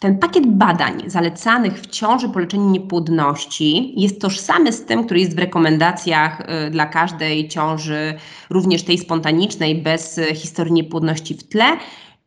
ten 0.00 0.18
pakiet 0.18 0.46
badań 0.46 1.02
zalecanych 1.06 1.80
w 1.80 1.86
ciąży 1.86 2.28
po 2.28 2.38
leczeniu 2.38 2.70
niepłodności 2.70 4.00
jest 4.00 4.20
tożsamy 4.20 4.72
z 4.72 4.84
tym, 4.84 5.04
który 5.04 5.20
jest 5.20 5.36
w 5.36 5.38
rekomendacjach 5.38 6.40
y, 6.40 6.70
dla 6.70 6.86
każdej 6.86 7.48
ciąży, 7.48 8.14
również 8.50 8.82
tej 8.82 8.98
spontanicznej, 8.98 9.82
bez 9.82 10.18
y, 10.18 10.34
historii 10.34 10.72
niepłodności 10.72 11.34
w 11.34 11.48
tle, 11.48 11.76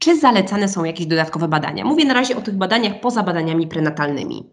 czy 0.04 0.20
zalecane 0.20 0.70
są 0.70 0.84
jakieś 0.84 1.06
dodatkowe 1.06 1.48
badania? 1.48 1.86
Mówię 1.86 2.06
na 2.06 2.14
razie 2.14 2.38
o 2.38 2.42
tych 2.42 2.56
badaniach 2.56 3.00
poza 3.00 3.24
badaniami 3.24 3.68
prenatalnymi. 3.68 4.44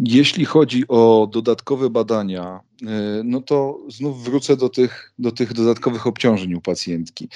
Jeśli 0.00 0.44
chodzi 0.44 0.88
o 0.88 1.28
dodatkowe 1.32 1.90
badania, 1.90 2.60
y, 2.82 2.86
no 3.24 3.40
to 3.40 3.78
znów 3.88 4.24
wrócę 4.24 4.56
do 4.56 4.68
tych, 4.68 5.12
do 5.18 5.32
tych 5.32 5.52
dodatkowych 5.52 6.06
obciążeń 6.06 6.54
u 6.54 6.60
pacjentki. 6.60 7.28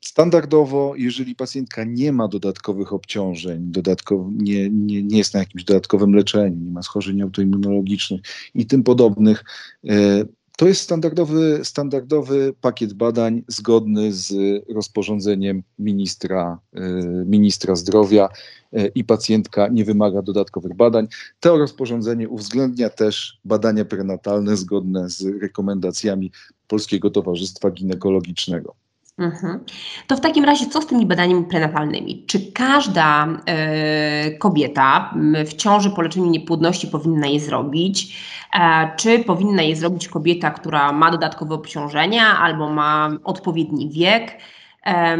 Standardowo, 0.00 0.94
jeżeli 0.96 1.34
pacjentka 1.34 1.84
nie 1.84 2.12
ma 2.12 2.28
dodatkowych 2.28 2.92
obciążeń, 2.92 3.58
dodatkow, 3.60 4.26
nie, 4.32 4.70
nie, 4.70 5.02
nie 5.02 5.18
jest 5.18 5.34
na 5.34 5.40
jakimś 5.40 5.64
dodatkowym 5.64 6.14
leczeniu, 6.14 6.56
nie 6.56 6.70
ma 6.70 6.82
schorzeń 6.82 7.22
autoimmunologicznych 7.22 8.20
i 8.54 8.66
tym 8.66 8.82
podobnych, 8.82 9.44
e, 9.88 10.24
to 10.56 10.68
jest 10.68 10.80
standardowy, 10.80 11.60
standardowy 11.64 12.54
pakiet 12.60 12.92
badań 12.92 13.42
zgodny 13.48 14.12
z 14.12 14.34
rozporządzeniem 14.74 15.62
ministra, 15.78 16.58
e, 16.72 16.80
ministra 17.26 17.76
zdrowia 17.76 18.28
e, 18.72 18.86
i 18.86 19.04
pacjentka 19.04 19.68
nie 19.68 19.84
wymaga 19.84 20.22
dodatkowych 20.22 20.74
badań. 20.74 21.08
To 21.40 21.58
rozporządzenie 21.58 22.28
uwzględnia 22.28 22.90
też 22.90 23.40
badania 23.44 23.84
prenatalne 23.84 24.56
zgodne 24.56 25.10
z 25.10 25.22
rekomendacjami 25.42 26.32
Polskiego 26.68 27.10
Towarzystwa 27.10 27.70
Ginekologicznego. 27.70 28.74
Mhm. 29.18 29.64
To 30.06 30.16
w 30.16 30.20
takim 30.20 30.44
razie 30.44 30.66
co 30.66 30.82
z 30.82 30.86
tymi 30.86 31.06
badaniami 31.06 31.44
prenatalnymi? 31.44 32.24
Czy 32.26 32.52
każda 32.52 33.26
y, 33.26 34.38
kobieta 34.38 35.14
w 35.46 35.54
ciąży 35.54 35.90
po 35.90 36.02
leczeniu 36.02 36.26
niepłodności 36.30 36.86
powinna 36.86 37.26
je 37.26 37.40
zrobić? 37.40 38.16
E, 38.60 38.90
czy 38.96 39.18
powinna 39.18 39.62
je 39.62 39.76
zrobić 39.76 40.08
kobieta, 40.08 40.50
która 40.50 40.92
ma 40.92 41.10
dodatkowe 41.10 41.54
obciążenia 41.54 42.38
albo 42.38 42.70
ma 42.70 43.18
odpowiedni 43.24 43.90
wiek? 43.90 44.38
E, 44.86 45.18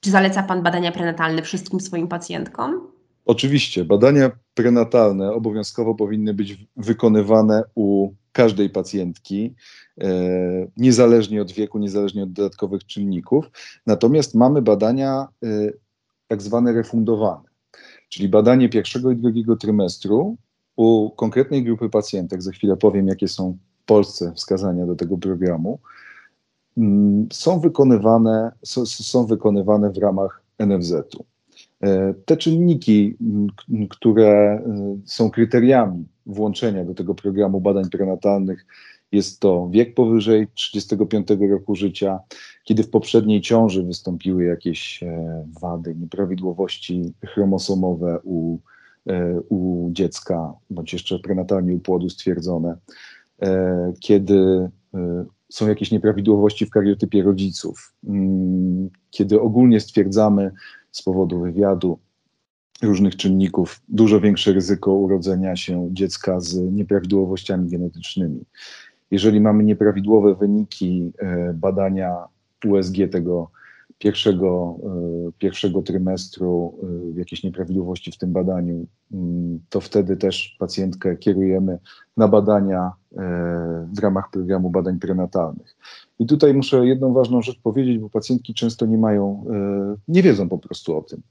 czy 0.00 0.10
zaleca 0.10 0.42
Pan 0.42 0.62
badania 0.62 0.92
prenatalne 0.92 1.42
wszystkim 1.42 1.80
swoim 1.80 2.08
pacjentkom? 2.08 2.90
Oczywiście. 3.24 3.84
Badania 3.84 4.30
prenatalne 4.54 5.32
obowiązkowo 5.32 5.94
powinny 5.94 6.34
być 6.34 6.56
wykonywane 6.76 7.62
u 7.74 8.10
każdej 8.32 8.70
pacjentki, 8.70 9.54
niezależnie 10.76 11.42
od 11.42 11.52
wieku, 11.52 11.78
niezależnie 11.78 12.22
od 12.22 12.32
dodatkowych 12.32 12.86
czynników. 12.86 13.50
Natomiast 13.86 14.34
mamy 14.34 14.62
badania 14.62 15.28
e, 15.42 15.48
tak 16.28 16.42
zwane 16.42 16.72
refundowane, 16.72 17.48
czyli 18.08 18.28
badanie 18.28 18.68
pierwszego 18.68 19.10
i 19.10 19.16
drugiego 19.16 19.56
trymestru 19.56 20.36
u 20.76 21.10
konkretnej 21.10 21.64
grupy 21.64 21.88
pacjentek. 21.88 22.42
Za 22.42 22.50
chwilę 22.50 22.76
powiem, 22.76 23.06
jakie 23.08 23.28
są 23.28 23.56
w 23.82 23.84
Polsce 23.84 24.32
wskazania 24.36 24.86
do 24.86 24.96
tego 24.96 25.18
programu. 25.18 25.78
Mm, 26.78 27.26
są 27.32 27.60
wykonywane, 27.60 28.52
są 28.84 29.26
wykonywane 29.26 29.90
w 29.90 29.98
ramach 29.98 30.42
NFZ-u. 30.58 31.24
E, 31.80 32.14
te 32.24 32.36
czynniki, 32.36 33.16
które 33.90 34.62
są 35.04 35.30
kryteriami 35.30 36.04
włączenia 36.26 36.84
do 36.84 36.94
tego 36.94 37.14
programu 37.14 37.60
badań 37.60 37.90
prenatalnych 37.90 38.66
jest 39.12 39.40
to 39.40 39.68
wiek 39.70 39.94
powyżej 39.94 40.48
35 40.54 41.28
roku 41.50 41.74
życia, 41.74 42.18
kiedy 42.64 42.82
w 42.82 42.90
poprzedniej 42.90 43.40
ciąży 43.40 43.82
wystąpiły 43.82 44.44
jakieś 44.44 45.02
e, 45.02 45.46
wady, 45.60 45.94
nieprawidłowości 45.94 47.12
chromosomowe 47.26 48.20
u, 48.24 48.58
e, 49.06 49.40
u 49.48 49.88
dziecka, 49.92 50.52
bądź 50.70 50.92
jeszcze 50.92 51.18
prenatalnie 51.18 51.74
u 51.74 51.78
płodu 51.78 52.08
stwierdzone, 52.08 52.76
e, 53.42 53.92
kiedy 54.00 54.68
są 55.48 55.68
jakieś 55.68 55.90
nieprawidłowości 55.90 56.66
w 56.66 56.70
kariotypie 56.70 57.22
rodziców, 57.22 57.94
mm, 58.04 58.90
kiedy 59.10 59.40
ogólnie 59.40 59.80
stwierdzamy 59.80 60.50
z 60.92 61.02
powodu 61.02 61.40
wywiadu 61.40 61.98
różnych 62.82 63.16
czynników 63.16 63.80
dużo 63.88 64.20
większe 64.20 64.52
ryzyko 64.52 64.94
urodzenia 64.94 65.56
się 65.56 65.88
dziecka 65.92 66.40
z 66.40 66.72
nieprawidłowościami 66.72 67.70
genetycznymi. 67.70 68.44
Jeżeli 69.10 69.40
mamy 69.40 69.64
nieprawidłowe 69.64 70.34
wyniki 70.34 71.12
e, 71.18 71.54
badania 71.54 72.16
USG 72.66 72.96
tego 73.12 73.50
pierwszego, 73.98 74.76
e, 75.28 75.32
pierwszego 75.38 75.82
trymestru, 75.82 76.74
e, 77.14 77.18
jakieś 77.18 77.44
nieprawidłowości 77.44 78.12
w 78.12 78.18
tym 78.18 78.32
badaniu, 78.32 78.86
mm, 79.12 79.60
to 79.68 79.80
wtedy 79.80 80.16
też 80.16 80.56
pacjentkę 80.58 81.16
kierujemy 81.16 81.78
na 82.16 82.28
badania 82.28 82.92
w 83.92 83.98
ramach 83.98 84.30
programu 84.30 84.70
badań 84.70 84.98
prenatalnych. 84.98 85.76
I 86.18 86.26
tutaj 86.26 86.54
muszę 86.54 86.86
jedną 86.86 87.12
ważną 87.12 87.42
rzecz 87.42 87.60
powiedzieć, 87.62 87.98
bo 87.98 88.10
pacjentki 88.10 88.54
często 88.54 88.86
nie 88.86 88.98
mają, 88.98 89.44
nie 90.08 90.22
wiedzą 90.22 90.48
po 90.48 90.58
prostu 90.58 90.96
o 90.98 91.02
tym. 91.02 91.22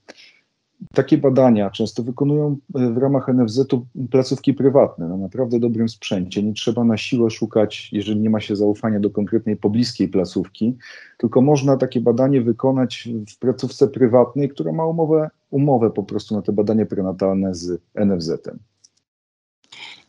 Takie 0.94 1.18
badania 1.18 1.70
często 1.70 2.02
wykonują 2.02 2.56
e, 2.74 2.90
w 2.90 2.98
ramach 2.98 3.28
NFZ-u 3.28 3.86
placówki 4.10 4.54
prywatne 4.54 5.08
na 5.08 5.16
naprawdę 5.16 5.60
dobrym 5.60 5.88
sprzęcie. 5.88 6.42
Nie 6.42 6.52
trzeba 6.52 6.84
na 6.84 6.96
siłę 6.96 7.30
szukać, 7.30 7.88
jeżeli 7.92 8.20
nie 8.20 8.30
ma 8.30 8.40
się 8.40 8.56
zaufania 8.56 9.00
do 9.00 9.10
konkretnej 9.10 9.56
pobliskiej 9.56 10.08
placówki, 10.08 10.76
tylko 11.18 11.40
można 11.40 11.76
takie 11.76 12.00
badanie 12.00 12.40
wykonać 12.40 13.08
w 13.28 13.38
placówce 13.38 13.88
prywatnej, 13.88 14.48
która 14.48 14.72
ma 14.72 14.86
umowę, 14.86 15.30
umowę 15.50 15.90
po 15.90 16.02
prostu 16.02 16.36
na 16.36 16.42
te 16.42 16.52
badania 16.52 16.86
prenatalne 16.86 17.54
z 17.54 17.80
NFZ-em. 17.94 18.58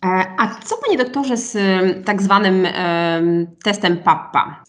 E, 0.06 0.26
a 0.38 0.60
co, 0.64 0.76
panie 0.86 0.98
doktorze, 0.98 1.38
z 1.38 1.58
tak 2.06 2.22
zwanym 2.22 2.66
e, 2.66 3.22
testem 3.64 3.98
PAPPA? 3.98 4.64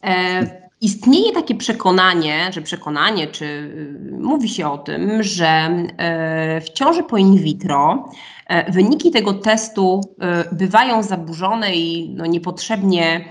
Istnieje 0.83 1.33
takie 1.33 1.55
przekonanie, 1.55 2.51
że 2.53 2.63
przekonanie, 2.63 3.27
czy 3.27 3.45
y, 3.45 4.19
mówi 4.19 4.49
się 4.49 4.71
o 4.71 4.79
tym, 4.79 5.23
że 5.23 5.47
e, 5.47 6.61
w 6.61 6.71
ciąży 6.71 7.03
po 7.03 7.17
in 7.17 7.37
vitro 7.37 8.11
e, 8.47 8.73
wyniki 8.73 9.11
tego 9.11 9.35
testu 9.35 10.01
e, 10.21 10.55
bywają 10.55 11.03
zaburzone 11.03 11.75
i 11.75 12.15
no 12.15 12.27
niepotrzebnie 12.27 13.25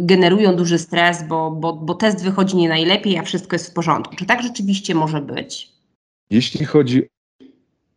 generują 0.00 0.56
duży 0.56 0.78
stres, 0.78 1.28
bo, 1.28 1.50
bo, 1.50 1.72
bo 1.72 1.94
test 1.94 2.24
wychodzi 2.24 2.56
nie 2.56 2.68
najlepiej, 2.68 3.18
a 3.18 3.22
wszystko 3.22 3.54
jest 3.54 3.70
w 3.70 3.74
porządku. 3.74 4.16
Czy 4.16 4.26
tak 4.26 4.42
rzeczywiście 4.42 4.94
może 4.94 5.20
być? 5.20 5.72
Jeśli 6.30 6.66
chodzi 6.66 7.02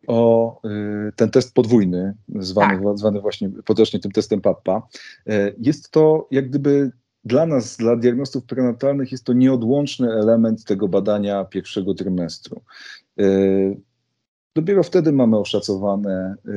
o 0.06 0.60
y, 1.08 1.12
ten 1.16 1.30
test 1.30 1.54
podwójny, 1.54 2.14
zwany, 2.28 2.84
tak. 2.84 2.98
zwany 2.98 3.20
właśnie 3.20 3.48
potocznie 3.64 4.00
tym 4.00 4.12
testem 4.12 4.40
PAPPA, 4.40 4.82
jest 5.58 5.90
to 5.90 6.28
jak 6.30 6.48
gdyby 6.48 6.92
dla 7.24 7.46
nas, 7.46 7.76
dla 7.76 7.96
diagnostów 7.96 8.44
prenatalnych, 8.44 9.12
jest 9.12 9.24
to 9.24 9.32
nieodłączny 9.32 10.12
element 10.12 10.64
tego 10.64 10.88
badania 10.88 11.44
pierwszego 11.44 11.94
trymestru. 11.94 12.60
E, 13.18 13.24
dopiero 14.54 14.82
wtedy 14.82 15.12
mamy 15.12 15.38
oszacowane, 15.38 16.34
e, 16.46 16.52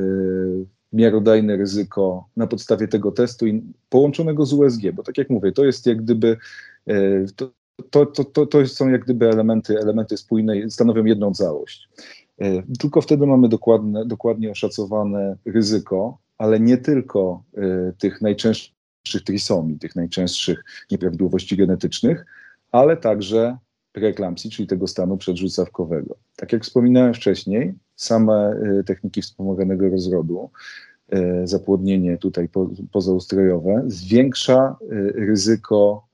miarodajne 0.94 1.58
ryzyko 1.58 2.26
na 2.38 2.48
podstawie 2.48 2.88
tego 2.88 3.12
testu 3.12 3.48
i 3.48 3.64
połączonego 3.90 4.46
z 4.46 4.54
USG, 4.54 4.82
bo 4.94 5.04
tak 5.04 5.18
jak 5.18 5.30
mówię, 5.30 5.52
to 5.52 5.66
jest 5.66 5.86
jak 5.86 6.04
gdyby 6.04 6.38
to, 7.36 7.52
to, 7.90 8.06
to, 8.06 8.26
to, 8.26 8.46
to 8.46 8.66
są 8.66 8.90
jak 8.90 9.04
gdyby 9.04 9.30
elementy, 9.30 9.80
elementy 9.80 10.18
spójne 10.18 10.70
stanowią 10.70 11.06
jedną 11.06 11.34
całość. 11.34 11.90
Tylko 12.80 13.02
wtedy 13.02 13.28
mamy 13.28 13.50
dokładne, 13.50 14.06
dokładnie 14.06 14.52
oszacowane 14.52 15.38
ryzyko, 15.46 16.18
ale 16.38 16.60
nie 16.60 16.78
tylko 16.78 17.44
tych 17.98 18.22
najczęstszych 19.08 19.24
trisomii, 19.24 19.80
tych 19.80 19.96
najczęstszych 19.96 20.64
nieprawidłowości 20.92 21.58
genetycznych, 21.58 22.26
ale 22.72 22.98
także 22.98 23.58
preeklampsji, 23.94 24.52
czyli 24.52 24.68
tego 24.68 24.88
stanu 24.88 25.18
przedrzucawkowego. 25.18 26.16
Tak 26.36 26.54
jak 26.54 26.64
wspominałem 26.64 27.14
wcześniej, 27.14 27.74
same 27.96 28.54
y, 28.80 28.84
techniki 28.84 29.22
wspomaganego 29.22 29.90
rozrodu, 29.90 30.50
y, 31.14 31.48
zapłodnienie 31.48 32.18
tutaj 32.18 32.50
pozaustrojowe, 32.92 33.84
zwiększa 33.88 34.76
y, 34.82 35.12
ryzyko 35.16 36.08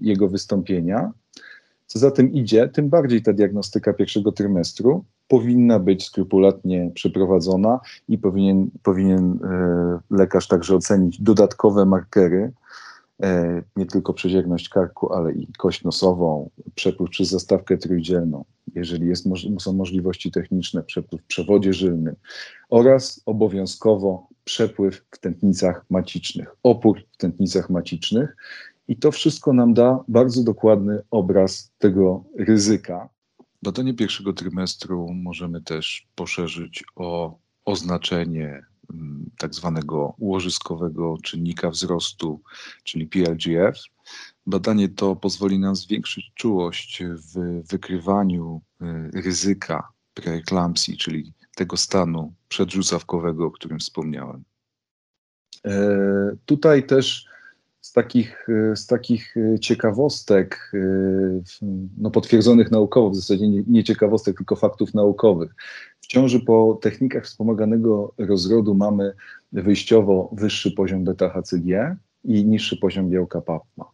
jego 0.00 0.28
wystąpienia. 0.28 1.12
Co 1.86 1.98
za 1.98 2.10
tym 2.10 2.32
idzie, 2.32 2.68
tym 2.68 2.88
bardziej 2.88 3.22
ta 3.22 3.32
diagnostyka 3.32 3.92
pierwszego 3.92 4.32
trymestru 4.32 5.04
powinna 5.28 5.78
być 5.78 6.04
skrupulatnie 6.04 6.90
przeprowadzona 6.94 7.80
i 8.08 8.18
powinien, 8.18 8.70
powinien 8.82 9.38
lekarz 10.10 10.48
także 10.48 10.76
ocenić 10.76 11.22
dodatkowe 11.22 11.86
markery, 11.86 12.52
E, 13.22 13.62
nie 13.76 13.86
tylko 13.86 14.14
przezierność 14.14 14.68
karku, 14.68 15.12
ale 15.12 15.32
i 15.32 15.46
kość 15.58 15.84
nosową, 15.84 16.50
przepływ 16.74 17.10
przez 17.10 17.28
zastawkę 17.28 17.76
trójdzielną, 17.76 18.44
jeżeli 18.74 19.08
jest, 19.08 19.26
są 19.58 19.72
możliwości 19.72 20.30
techniczne, 20.30 20.82
przepływ 20.82 21.22
w 21.22 21.26
przewodzie 21.26 21.72
żylnym 21.72 22.14
oraz 22.70 23.22
obowiązkowo 23.26 24.26
przepływ 24.44 25.04
w 25.10 25.18
tętnicach 25.18 25.84
macicznych, 25.90 26.56
opór 26.62 27.00
w 27.12 27.16
tętnicach 27.16 27.70
macicznych 27.70 28.36
i 28.88 28.96
to 28.96 29.12
wszystko 29.12 29.52
nam 29.52 29.74
da 29.74 30.04
bardzo 30.08 30.42
dokładny 30.42 31.02
obraz 31.10 31.72
tego 31.78 32.24
ryzyka. 32.38 33.08
Badanie 33.64 33.94
pierwszego 33.94 34.32
trymestru 34.32 35.08
możemy 35.14 35.62
też 35.62 36.06
poszerzyć 36.14 36.84
o 36.96 37.38
oznaczenie 37.64 38.62
Mm, 38.92 39.30
tak 39.38 39.54
zwanego 39.54 40.14
łożyskowego 40.18 41.16
czynnika 41.22 41.70
wzrostu, 41.70 42.42
czyli 42.84 43.06
PLGF. 43.06 43.78
Badanie 44.46 44.88
to 44.88 45.16
pozwoli 45.16 45.58
nam 45.58 45.76
zwiększyć 45.76 46.32
czułość 46.34 47.02
w 47.02 47.62
wykrywaniu 47.68 48.62
y, 48.82 49.20
ryzyka 49.22 49.88
preeklampsji, 50.14 50.96
czyli 50.96 51.32
tego 51.56 51.76
stanu 51.76 52.34
przedrzucawkowego, 52.48 53.46
o 53.46 53.50
którym 53.50 53.78
wspomniałem. 53.78 54.44
E, 55.66 55.86
tutaj 56.46 56.86
też 56.86 57.26
z 57.84 57.92
takich, 57.92 58.48
y, 58.48 58.76
z 58.76 58.86
takich 58.86 59.36
y, 59.36 59.58
ciekawostek, 59.58 60.72
no 61.98 62.10
potwierdzonych 62.10 62.70
naukowo, 62.70 63.10
w 63.10 63.16
zasadzie 63.16 63.48
nie, 63.48 63.62
nie 63.66 63.84
ciekawostek, 63.84 64.36
tylko 64.36 64.56
faktów 64.56 64.94
naukowych. 64.94 65.54
W 66.00 66.06
ciąży 66.06 66.40
po 66.40 66.78
technikach 66.82 67.24
wspomaganego 67.24 68.14
rozrodu 68.18 68.74
mamy 68.74 69.12
wyjściowo 69.52 70.30
wyższy 70.32 70.70
poziom 70.70 71.04
beta-HCG 71.04 71.96
i 72.24 72.44
niższy 72.44 72.76
poziom 72.76 73.10
białka 73.10 73.40
PAPMA. 73.40 73.84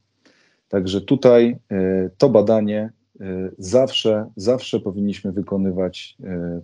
Także 0.68 1.00
tutaj 1.00 1.56
to 2.18 2.28
badanie 2.28 2.90
zawsze, 3.58 4.30
zawsze 4.36 4.80
powinniśmy 4.80 5.32
wykonywać, 5.32 6.16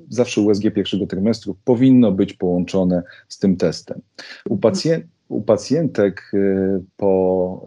zawsze 0.09 0.41
USG 0.41 0.63
pierwszego 0.75 1.07
trymestru 1.07 1.57
powinno 1.65 2.13
być 2.13 2.33
połączone 2.33 3.03
z 3.29 3.39
tym 3.39 3.57
testem. 3.57 4.01
U, 4.49 4.57
pacjent, 4.57 5.07
u 5.29 5.43
pacjentek 5.43 6.31
y, 6.35 6.83
po, 6.97 7.65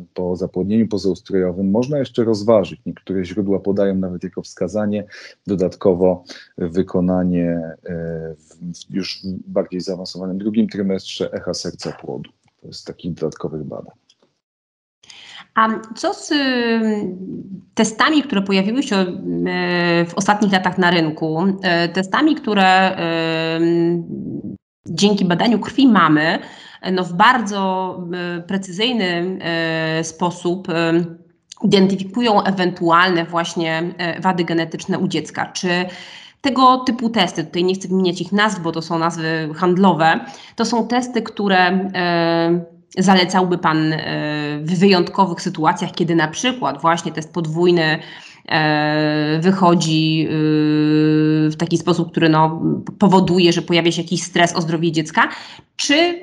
y, 0.00 0.04
po 0.14 0.36
zapłodnieniu 0.36 0.88
pozaustrojowym 0.88 1.70
można 1.70 1.98
jeszcze 1.98 2.24
rozważyć. 2.24 2.80
Niektóre 2.86 3.24
źródła 3.24 3.60
podają 3.60 3.94
nawet 3.94 4.24
jako 4.24 4.42
wskazanie 4.42 5.04
dodatkowo 5.46 6.24
wykonanie 6.58 7.60
y, 7.74 7.90
w 8.36 8.90
już 8.90 9.20
bardziej 9.46 9.80
zaawansowanym 9.80 10.38
drugim 10.38 10.68
trymestrze 10.68 11.32
echa 11.32 11.54
serca 11.54 11.92
płodu. 11.92 12.30
To 12.60 12.66
jest 12.66 12.86
takich 12.86 13.14
dodatkowych 13.14 13.64
badań. 13.64 13.94
A 15.54 15.68
co 15.94 16.14
z 16.14 16.32
testami, 17.74 18.22
które 18.22 18.42
pojawiły 18.42 18.82
się 18.82 19.06
w 20.08 20.14
ostatnich 20.14 20.52
latach 20.52 20.78
na 20.78 20.90
rynku? 20.90 21.44
Testami, 21.92 22.34
które 22.34 22.96
dzięki 24.86 25.24
badaniu 25.24 25.58
krwi 25.58 25.88
mamy, 25.88 26.38
no, 26.92 27.04
w 27.04 27.12
bardzo 27.12 28.00
e, 28.36 28.40
precyzyjny 28.40 29.38
e, 29.40 30.04
sposób 30.04 30.68
e, 30.68 31.04
identyfikują 31.62 32.42
ewentualne 32.42 33.24
właśnie 33.24 33.82
wady 34.20 34.44
genetyczne 34.44 34.98
u 34.98 35.08
dziecka. 35.08 35.46
Czy 35.46 35.68
tego 36.40 36.76
typu 36.76 37.10
testy, 37.10 37.44
tutaj 37.44 37.64
nie 37.64 37.74
chcę 37.74 37.88
wymieniać 37.88 38.20
ich 38.20 38.32
nazw, 38.32 38.60
bo 38.60 38.72
to 38.72 38.82
są 38.82 38.98
nazwy 38.98 39.48
handlowe, 39.54 40.20
to 40.56 40.64
są 40.64 40.88
testy, 40.88 41.22
które 41.22 41.90
zalecałby 42.98 43.58
Pan 43.58 43.94
w 44.60 44.78
wyjątkowych 44.78 45.40
sytuacjach, 45.40 45.92
kiedy 45.92 46.14
na 46.14 46.28
przykład 46.28 46.80
właśnie 46.80 47.12
test 47.12 47.32
podwójny 47.32 47.98
wychodzi 49.40 50.28
y, 50.30 51.50
w 51.50 51.56
taki 51.58 51.78
sposób, 51.78 52.10
który 52.10 52.28
no, 52.28 52.62
powoduje, 52.98 53.52
że 53.52 53.62
pojawia 53.62 53.92
się 53.92 54.02
jakiś 54.02 54.22
stres 54.22 54.56
o 54.56 54.60
zdrowie 54.60 54.92
dziecka, 54.92 55.28
czy, 55.76 56.20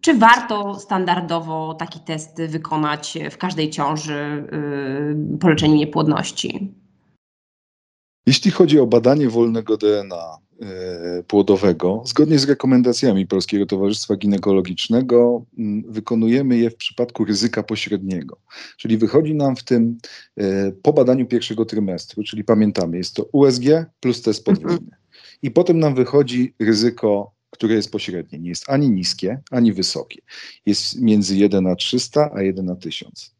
czy 0.00 0.14
warto 0.14 0.74
standardowo 0.74 1.74
taki 1.74 2.00
test 2.00 2.42
wykonać 2.48 3.18
w 3.30 3.38
każdej 3.38 3.70
ciąży 3.70 4.44
y, 5.34 5.38
po 5.38 5.48
leczeniu 5.48 5.74
niepłodności? 5.74 6.74
Jeśli 8.26 8.50
chodzi 8.50 8.80
o 8.80 8.86
badanie 8.86 9.28
wolnego 9.28 9.76
DNA 9.76 10.16
e, 10.16 10.41
płodowego, 11.26 12.02
zgodnie 12.06 12.38
z 12.38 12.44
rekomendacjami 12.44 13.26
Polskiego 13.26 13.66
Towarzystwa 13.66 14.16
Ginekologicznego, 14.16 15.44
wykonujemy 15.88 16.58
je 16.58 16.70
w 16.70 16.76
przypadku 16.76 17.24
ryzyka 17.24 17.62
pośredniego. 17.62 18.36
Czyli 18.76 18.98
wychodzi 18.98 19.34
nam 19.34 19.56
w 19.56 19.64
tym 19.64 19.98
e, 20.36 20.72
po 20.72 20.92
badaniu 20.92 21.26
pierwszego 21.26 21.64
trymestru, 21.64 22.22
czyli 22.22 22.44
pamiętamy, 22.44 22.96
jest 22.96 23.14
to 23.14 23.24
USG 23.32 23.64
plus 24.00 24.22
test 24.22 24.44
podwójny. 24.44 24.72
Mhm. 24.72 25.02
I 25.42 25.50
potem 25.50 25.78
nam 25.78 25.94
wychodzi 25.94 26.54
ryzyko, 26.58 27.34
które 27.50 27.74
jest 27.74 27.92
pośrednie. 27.92 28.38
Nie 28.38 28.48
jest 28.48 28.64
ani 28.68 28.90
niskie, 28.90 29.40
ani 29.50 29.72
wysokie. 29.72 30.20
Jest 30.66 31.00
między 31.00 31.36
1 31.36 31.64
na 31.64 31.76
300, 31.76 32.30
a 32.34 32.42
1 32.42 32.66
na 32.66 32.76
1000 32.76 33.34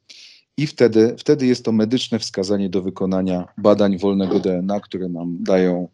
i 0.57 0.67
wtedy, 0.67 1.15
wtedy 1.19 1.47
jest 1.47 1.65
to 1.65 1.73
medyczne 1.73 2.19
wskazanie 2.19 2.71
do 2.71 2.83
wykonania 2.83 3.45
badań 3.59 3.99
wolnego 3.99 4.41
DNA, 4.41 4.81
które 4.81 5.09
nam 5.09 5.37
dają 5.41 5.89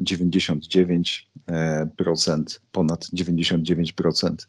99%, 0.00 1.20
e, 1.48 2.56
e, 2.56 2.60
ponad 2.72 3.06
99% 3.12 4.46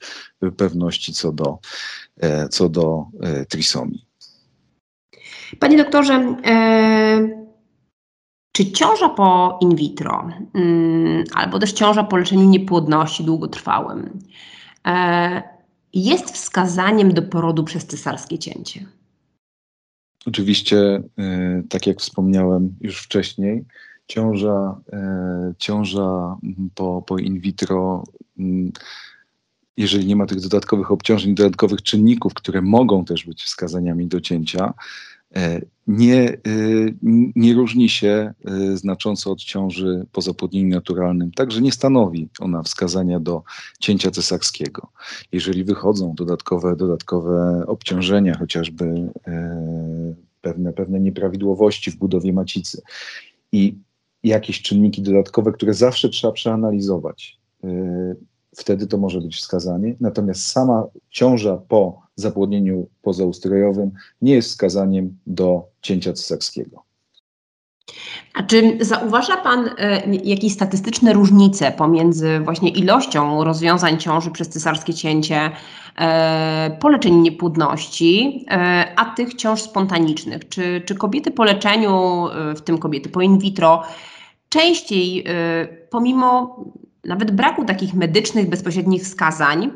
pewności 0.58 1.14
co 1.14 1.32
do, 1.32 1.60
e, 2.22 2.50
co 2.50 2.70
do 2.70 3.06
trisomii. 3.50 4.06
Panie 5.60 5.78
doktorze, 5.78 6.36
czy 8.52 8.72
ciąża 8.72 9.10
po 9.10 9.58
in 9.62 9.76
vitro, 9.76 10.30
mm, 10.54 11.24
albo 11.34 11.60
też 11.60 11.74
ciąża 11.74 12.04
po 12.04 12.18
leczeniu 12.18 12.50
niepłodności 12.50 13.24
długotrwałym, 13.24 14.20
jest 15.94 16.32
wskazaniem 16.32 17.14
do 17.14 17.22
porodu 17.22 17.64
przez 17.64 17.86
cesarskie 17.86 18.38
cięcie? 18.40 18.86
Oczywiście, 20.26 21.04
e, 21.18 21.64
tak 21.70 21.88
jak 21.88 22.00
wspomniałem 22.00 22.76
już 22.82 23.02
wcześniej, 23.02 23.66
ciąża, 24.08 24.82
e, 24.94 25.54
ciąża 25.58 26.38
po, 26.76 27.02
po 27.02 27.18
in 27.18 27.40
vitro, 27.40 28.04
jeżeli 29.78 30.06
nie 30.06 30.16
ma 30.16 30.26
tych 30.26 30.40
dodatkowych 30.40 30.92
obciążeń, 30.92 31.36
dodatkowych 31.36 31.82
czynników, 31.82 32.34
które 32.34 32.62
mogą 32.62 33.06
też 33.06 33.26
być 33.26 33.44
wskazaniami 33.44 34.08
do 34.08 34.22
cięcia, 34.22 34.74
nie, 35.88 36.38
nie 37.36 37.54
różni 37.54 37.90
się 37.90 38.34
znacząco 38.74 39.32
od 39.32 39.40
ciąży 39.40 40.06
po 40.12 40.22
zapłodnieniu 40.22 40.76
naturalnym, 40.76 41.32
także 41.32 41.62
nie 41.62 41.72
stanowi 41.72 42.30
ona 42.40 42.64
wskazania 42.64 43.20
do 43.20 43.44
cięcia 43.80 44.12
cesarskiego. 44.12 44.88
Jeżeli 45.32 45.64
wychodzą 45.64 46.14
dodatkowe, 46.16 46.76
dodatkowe 46.76 47.64
obciążenia, 47.68 48.38
chociażby 48.38 49.12
pewne, 50.42 50.74
pewne 50.74 51.00
nieprawidłowości 51.00 51.92
w 51.92 51.96
budowie 51.96 52.34
macicy 52.34 52.82
i 53.52 53.78
jakieś 54.24 54.62
czynniki 54.62 55.02
dodatkowe, 55.02 55.52
które 55.52 55.74
zawsze 55.74 56.10
trzeba 56.10 56.34
przeanalizować, 56.34 57.40
wtedy 58.56 58.88
to 58.88 58.98
może 58.98 59.22
być 59.22 59.36
wskazanie. 59.36 59.96
Natomiast 60.00 60.48
sama 60.48 60.84
ciąża 61.10 61.58
po 61.68 62.02
zapłodnieniu 62.16 62.88
pozaustrojowym 63.02 63.92
nie 64.22 64.34
jest 64.34 64.50
wskazaniem 64.50 65.18
do 65.28 65.64
cięcia 65.82 66.14
cesarskiego. 66.14 66.86
A 68.34 68.44
czy 68.44 68.78
zauważa 68.82 69.38
Pan 69.38 69.70
e, 69.78 70.16
jakieś 70.24 70.54
statystyczne 70.54 71.14
różnice 71.14 71.72
pomiędzy 71.72 72.40
właśnie 72.40 72.70
ilością 72.70 73.44
rozwiązań 73.44 73.98
ciąży 73.98 74.32
przez 74.32 74.50
cesarskie 74.50 74.94
cięcie 74.94 75.52
e, 75.98 76.78
po 76.80 76.90
leczeniu 76.90 77.22
niepłodności, 77.22 78.46
e, 78.52 78.94
a 78.96 79.06
tych 79.06 79.34
ciąż 79.34 79.62
spontanicznych? 79.62 80.50
Czy, 80.50 80.82
czy 80.86 80.96
kobiety 80.96 81.32
po 81.32 81.44
leczeniu, 81.44 82.26
w 82.56 82.62
tym 82.62 82.78
kobiety 82.78 83.10
po 83.10 83.22
in 83.22 83.40
vitro, 83.40 83.84
częściej, 84.50 85.26
pomimo 85.90 86.56
nawet 87.06 87.32
braku 87.32 87.66
takich 87.66 87.94
medycznych, 87.94 88.50
bezpośrednich 88.50 89.04
wskazań, 89.04 89.72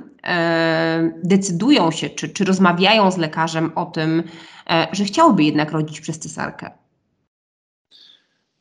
decydują 1.23 1.91
się, 1.91 2.09
czy, 2.09 2.29
czy 2.29 2.45
rozmawiają 2.45 3.11
z 3.11 3.17
lekarzem 3.17 3.71
o 3.75 3.85
tym, 3.85 4.23
że 4.91 5.03
chciałyby 5.03 5.43
jednak 5.43 5.71
rodzić 5.71 6.01
przez 6.01 6.19
cesarkę? 6.19 6.71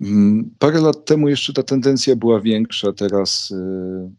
Mm, 0.01 0.51
parę 0.59 0.81
lat 0.81 1.05
temu 1.05 1.29
jeszcze 1.29 1.53
ta 1.53 1.63
tendencja 1.63 2.17
była 2.17 2.41
większa, 2.41 2.93
teraz 2.93 3.51
y, 3.51 3.55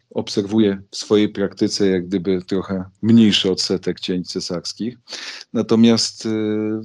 obserwuję 0.09 0.81
w 0.91 0.97
swojej 0.97 1.29
praktyce 1.29 1.87
jak 1.87 2.07
gdyby 2.07 2.41
trochę 2.41 2.83
mniejszy 3.01 3.51
odsetek 3.51 3.99
cięć 3.99 4.31
cesarskich. 4.31 4.97
Natomiast 5.53 6.25
y, 6.25 6.29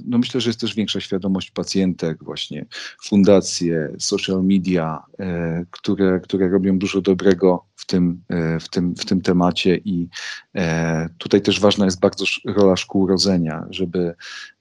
no 0.05 0.17
myślę, 0.17 0.41
że 0.41 0.49
jest 0.49 0.59
też 0.59 0.75
większa 0.75 0.99
świadomość 0.99 1.51
pacjentek, 1.51 2.23
właśnie 2.23 2.65
fundacje, 3.03 3.95
social 3.99 4.43
media, 4.43 5.03
y, 5.19 5.65
które, 5.71 6.19
które 6.19 6.49
robią 6.49 6.77
dużo 6.77 7.01
dobrego 7.01 7.65
w 7.75 7.85
tym, 7.85 8.21
e, 8.29 8.59
w 8.59 8.69
tym, 8.69 8.95
w 8.95 9.05
tym 9.05 9.21
temacie 9.21 9.77
i 9.77 10.07
e, 10.55 11.09
tutaj 11.17 11.41
też 11.41 11.59
ważna 11.59 11.85
jest 11.85 11.99
bardzo 11.99 12.25
rola 12.45 12.75
szkół 12.75 13.07
rodzenia, 13.07 13.65
żeby 13.69 14.15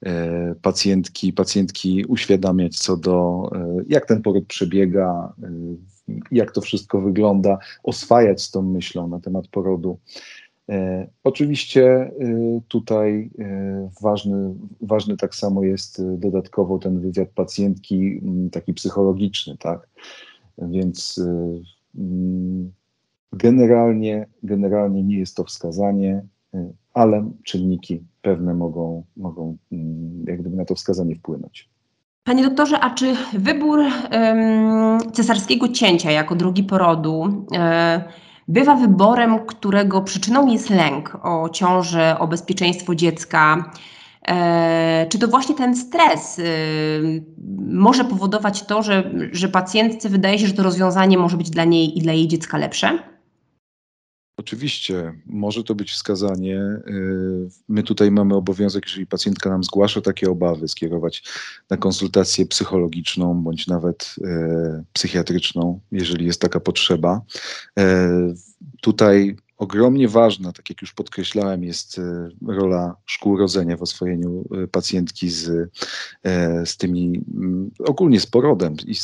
e, 0.07 0.55
pacjentki, 0.63 1.33
pacjentki 1.33 2.05
uświadamiać 2.05 2.79
co 2.79 2.97
do 2.97 3.51
jak 3.89 4.07
ten 4.07 4.23
poród 4.23 4.47
przebiega, 4.47 5.33
jak 6.31 6.53
to 6.53 6.61
wszystko 6.61 7.01
wygląda, 7.01 7.59
oswajać 7.83 8.43
z 8.43 8.51
tą 8.51 8.63
myślą 8.63 9.09
na 9.09 9.21
temat 9.21 9.49
porodu. 9.49 9.99
Oczywiście 11.25 12.11
tutaj 12.69 13.31
ważny, 14.03 14.55
ważny 14.81 15.17
tak 15.17 15.35
samo 15.35 15.65
jest 15.65 16.03
dodatkowo 16.19 16.79
ten 16.79 17.01
wywiad 17.01 17.29
pacjentki, 17.29 18.21
taki 18.53 18.75
psychologiczny, 18.75 19.57
tak? 19.59 19.89
Więc 20.59 21.21
Generalnie, 23.35 24.27
generalnie 24.43 25.03
nie 25.03 25.19
jest 25.19 25.37
to 25.37 25.45
wskazanie, 25.45 26.23
y, 26.55 26.73
ale 26.95 27.31
czynniki 27.43 28.03
pewne 28.23 28.55
mogą, 28.55 29.05
mogą 29.17 29.57
mm, 29.73 30.25
jak 30.27 30.41
gdyby 30.41 30.57
na 30.57 30.65
to 30.65 30.75
wskazanie 30.75 31.17
wpłynąć. 31.17 31.69
Panie 32.25 32.45
doktorze, 32.45 32.81
a 32.81 32.91
czy 32.91 33.15
wybór 33.33 33.79
um, 33.79 35.13
cesarskiego 35.13 35.69
cięcia 35.69 36.11
jako 36.11 36.35
drugi 36.35 36.63
porodu 36.63 37.47
e, 37.57 38.05
bywa 38.49 38.77
wyborem, 38.77 39.47
którego 39.47 40.03
przyczyną 40.03 40.47
jest 40.47 40.71
lęk 40.71 41.19
o 41.23 41.49
ciążę, 41.49 42.17
o 42.19 42.29
bezpieczeństwo 42.29 42.95
dziecka? 42.95 43.71
E, 44.29 45.07
czy 45.09 45.19
to 45.19 45.29
właśnie 45.29 45.55
ten 45.55 45.77
stres 45.77 46.39
y, 46.39 47.25
może 47.69 48.05
powodować 48.05 48.63
to, 48.63 48.83
że, 48.83 49.11
że 49.33 49.49
pacjentce 49.49 50.09
wydaje 50.09 50.39
się, 50.39 50.47
że 50.47 50.53
to 50.53 50.63
rozwiązanie 50.63 51.19
może 51.19 51.37
być 51.37 51.51
dla 51.51 51.65
niej 51.65 51.99
i 51.99 52.03
dla 52.03 52.13
jej 52.13 52.29
dziecka 52.29 52.59
lepsze? 52.59 53.14
Oczywiście, 54.37 55.15
może 55.27 55.65
to 55.65 55.75
być 55.75 55.91
wskazanie. 55.93 56.61
Y, 56.89 57.49
my 57.69 57.83
tutaj 57.83 58.11
mamy 58.11 58.35
obowiązek, 58.35 58.87
jeżeli 58.87 59.07
pacjentka 59.07 59.51
nam 59.51 59.65
zgłasza 59.65 60.01
takie 60.01 60.31
obawy, 60.31 60.69
skierować 60.69 61.23
na 61.71 61.77
konsultację 61.77 62.47
psychologiczną 62.47 63.43
bądź 63.43 63.67
nawet 63.67 64.15
y, 64.19 64.85
psychiatryczną, 64.93 65.81
jeżeli 65.93 66.27
jest 66.27 66.41
taka 66.41 66.61
potrzeba. 66.61 67.23
Y, 67.79 67.83
tutaj 68.81 69.37
Ogromnie 69.65 70.09
ważna, 70.09 70.53
tak 70.53 70.71
jak 70.71 70.83
już 70.83 70.93
podkreślałem, 70.93 71.65
jest 71.65 71.99
e, 71.99 72.29
rola 72.47 72.97
szkół 73.07 73.37
rodzenia 73.37 73.77
w 73.77 73.83
oswojeniu 73.83 74.45
e, 74.65 74.67
pacjentki 74.67 75.31
z, 75.31 75.71
e, 76.25 76.67
z 76.67 76.77
tymi, 76.77 77.25
mm, 77.35 77.71
ogólnie 77.79 78.21
z 78.21 78.27
porodem 78.27 78.77
i 78.87 78.95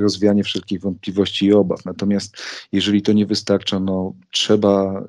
rozwijanie 0.00 0.44
wszelkich 0.44 0.80
wątpliwości 0.80 1.46
i 1.46 1.52
obaw. 1.52 1.84
Natomiast 1.84 2.36
jeżeli 2.72 3.02
to 3.02 3.12
nie 3.12 3.26
wystarcza, 3.26 3.80
no, 3.80 4.14
trzeba 4.30 5.04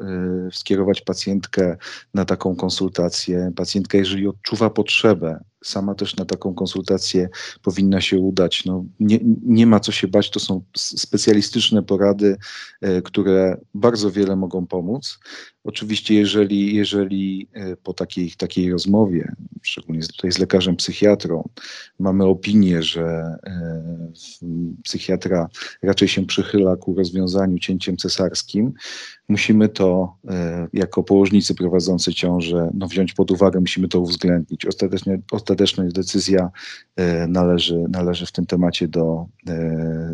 skierować 0.52 1.02
pacjentkę 1.02 1.78
na 2.14 2.26
taką 2.26 2.56
konsultację. 2.56 3.52
Pacjentka, 3.56 3.98
jeżeli 3.98 4.28
odczuwa 4.28 4.70
potrzebę 4.70 5.44
sama 5.64 5.96
też 5.96 6.16
na 6.16 6.26
taką 6.26 6.54
konsultację 6.54 7.30
powinna 7.62 8.02
się 8.02 8.20
udać. 8.20 8.66
No, 8.66 8.86
nie, 9.00 9.20
nie 9.44 9.68
ma 9.68 9.80
co 9.80 9.92
się 9.92 10.08
bać, 10.08 10.30
to 10.30 10.40
są 10.40 10.64
specjalistyczne 10.78 11.84
porady, 11.84 12.38
e, 12.82 13.02
które 13.02 13.58
bardzo 13.74 14.12
wiele 14.12 14.36
mogą 14.36 14.68
pomóc. 14.68 15.20
Oczywiście, 15.64 16.16
jeżeli, 16.16 16.76
jeżeli 16.76 17.48
e, 17.54 17.76
po 17.76 17.94
takiej, 17.94 18.32
takiej 18.32 18.72
rozmowie, 18.72 19.32
szczególnie 19.62 20.02
tutaj 20.02 20.32
z 20.32 20.40
lekarzem 20.40 20.76
psychiatrą, 20.76 21.50
mamy 22.00 22.26
opinię, 22.26 22.84
że 22.84 23.04
e, 23.44 24.12
psychiatra 24.84 25.50
raczej 25.84 26.08
się 26.08 26.26
przychyla 26.26 26.76
ku 26.76 26.96
rozwiązaniu 26.96 27.60
cięciem 27.60 27.98
cesarskim, 27.98 28.74
musimy 29.30 29.70
to 29.70 30.18
e, 30.28 30.68
jako 30.74 31.04
położnicy 31.04 31.56
prowadzący 31.56 32.14
ciążę 32.14 32.72
no, 32.74 32.88
wziąć 32.88 33.14
pod 33.14 33.32
uwagę, 33.32 33.60
musimy 33.60 33.88
to 33.88 34.00
uwzględnić. 34.00 34.66
Ostatecznie, 34.66 35.20
ostateczna 35.32 35.84
decyzja 35.84 36.52
należy, 37.28 37.86
należy 37.90 38.26
w 38.26 38.32
tym 38.32 38.46
temacie 38.46 38.88
do 38.88 39.26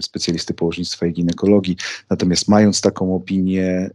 specjalisty 0.02 0.54
położnictwa 0.54 1.06
i 1.06 1.14
ginekologii. 1.14 1.78
Natomiast 2.10 2.48
mając 2.48 2.82
taką 2.82 3.16
opinię, 3.16 3.90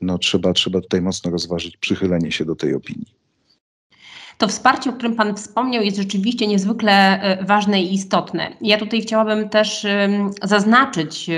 no 0.00 0.18
trzeba, 0.18 0.52
trzeba 0.52 0.80
tutaj 0.80 1.02
mocno 1.02 1.30
rozważyć 1.30 1.76
przychylenie 1.76 2.32
się 2.32 2.44
do 2.44 2.56
tej 2.56 2.74
opinii. 2.74 3.18
To 4.38 4.48
wsparcie, 4.48 4.90
o 4.90 4.92
którym 4.92 5.16
Pan 5.16 5.36
wspomniał, 5.36 5.82
jest 5.82 5.96
rzeczywiście 5.96 6.46
niezwykle 6.46 7.22
e, 7.22 7.44
ważne 7.44 7.82
i 7.82 7.94
istotne. 7.94 8.56
Ja 8.60 8.78
tutaj 8.78 9.00
chciałabym 9.00 9.48
też 9.48 9.86
zaznaczyć, 10.42 11.30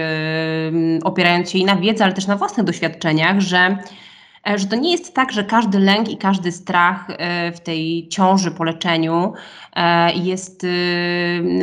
opierając 1.04 1.50
się 1.50 1.58
i 1.58 1.64
na 1.64 1.76
wiedzy, 1.76 2.04
ale 2.04 2.12
też 2.12 2.26
na 2.26 2.36
własnych 2.36 2.66
doświadczeniach, 2.66 3.40
że 3.40 3.78
że 4.46 4.66
to 4.66 4.76
nie 4.76 4.92
jest 4.92 5.14
tak, 5.14 5.32
że 5.32 5.44
każdy 5.44 5.78
lęk 5.78 6.08
i 6.08 6.16
każdy 6.16 6.52
strach 6.52 7.06
e, 7.08 7.52
w 7.52 7.60
tej 7.60 8.08
ciąży 8.08 8.50
po 8.50 8.64
leczeniu 8.64 9.32
e, 9.76 10.12
jest 10.14 10.66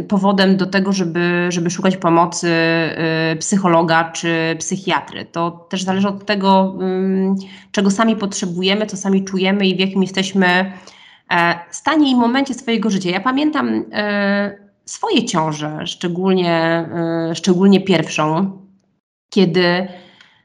powodem 0.08 0.58
do 0.58 0.66
tego, 0.66 0.94
żeby, 0.94 1.48
żeby 1.50 1.70
szukać 1.70 1.98
pomocy 1.98 2.52
psychologa 3.40 4.12
czy 4.12 4.56
psychiatry. 4.60 5.26
To 5.26 5.52
też 5.52 5.84
zależy 5.84 6.08
od 6.08 6.26
tego, 6.26 6.78
czego 7.72 7.92
sami 7.92 8.16
potrzebujemy, 8.16 8.86
co 8.86 8.98
sami 8.98 9.24
czujemy 9.24 9.68
i 9.68 9.76
w 9.76 9.80
jakim 9.80 10.02
jesteśmy 10.02 10.72
stanie 11.72 12.12
i 12.12 12.16
momencie 12.16 12.54
swojego 12.54 12.90
życia. 12.90 13.10
Ja 13.10 13.20
pamiętam 13.20 13.86
swoje 14.86 15.26
ciąże, 15.26 15.88
szczególnie, 15.88 16.86
szczególnie 17.34 17.82
pierwszą, 17.82 18.52
kiedy 19.30 19.88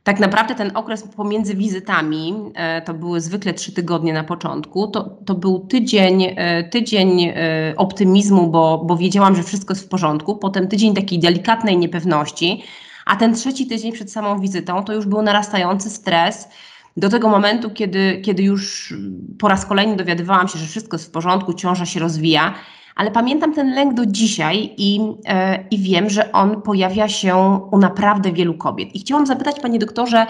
tak 0.05 0.21
naprawdę 0.21 0.55
ten 0.55 0.77
okres 0.77 1.03
pomiędzy 1.03 1.55
wizytami, 1.55 2.35
e, 2.55 2.83
to 2.83 2.95
były 2.95 3.21
zwykle 3.21 3.55
trzy 3.55 3.73
tygodnie 3.73 4.13
na 4.13 4.25
początku, 4.25 4.87
to, 4.87 5.03
to 5.27 5.35
był 5.35 5.59
tydzień, 5.59 6.23
e, 6.37 6.65
tydzień 6.65 7.23
e, 7.25 7.35
optymizmu, 7.77 8.47
bo, 8.47 8.85
bo 8.87 8.97
wiedziałam, 8.97 9.37
że 9.37 9.43
wszystko 9.43 9.75
jest 9.75 9.87
w 9.87 9.89
porządku, 9.89 10.37
potem 10.37 10.69
tydzień 10.69 10.95
takiej 10.95 11.19
delikatnej 11.19 11.79
niepewności, 11.79 12.63
a 13.07 13.17
ten 13.17 13.35
trzeci 13.35 13.67
tydzień 13.67 13.93
przed 13.93 14.13
samą 14.13 14.41
wizytą 14.41 14.85
to 14.85 14.93
już 14.93 15.07
był 15.07 15.23
narastający 15.23 15.91
stres, 15.91 16.49
do 16.97 17.09
tego 17.09 17.29
momentu, 17.29 17.71
kiedy, 17.71 18.21
kiedy 18.25 18.43
już 18.43 18.95
po 19.39 19.49
raz 19.49 19.67
kolejny 19.67 19.97
dowiadywałam 19.97 20.49
się, 20.49 20.59
że 20.59 20.67
wszystko 20.67 20.97
jest 20.97 21.09
w 21.09 21.11
porządku, 21.11 21.55
ciąża 21.55 21.87
się 21.87 22.01
rozwija 22.01 22.55
ale 22.97 23.11
pamiętam 23.11 23.55
ten 23.55 23.75
lęk 23.75 23.95
do 23.95 24.07
dzisiaj 24.07 24.75
i, 24.77 25.01
e, 25.27 25.65
i 25.71 25.79
wiem, 25.79 26.11
że 26.11 26.33
on 26.33 26.63
pojawia 26.63 27.09
się 27.09 27.61
u 27.71 27.79
naprawdę 27.79 28.33
wielu 28.33 28.55
kobiet. 28.55 28.95
I 28.95 29.01
chciałam 29.01 29.27
zapytać, 29.27 29.61
panie 29.61 29.79
doktorze, 29.79 30.27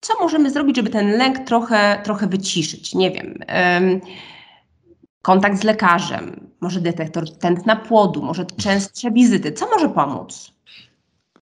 co 0.00 0.14
możemy 0.20 0.50
zrobić, 0.50 0.76
żeby 0.76 0.90
ten 0.90 1.10
lęk 1.10 1.38
trochę, 1.38 2.00
trochę 2.04 2.26
wyciszyć? 2.26 2.94
Nie 2.94 3.10
wiem. 3.10 3.38
kontakt 5.22 5.60
z 5.60 5.64
lekarzem, 5.64 6.50
może 6.60 6.80
detektor 6.80 7.38
tętna 7.38 7.76
płodu, 7.76 8.22
może 8.22 8.46
częstsze 8.46 9.10
wizyty. 9.10 9.52
Co 9.52 9.70
może 9.70 9.88
pomóc? 9.88 10.52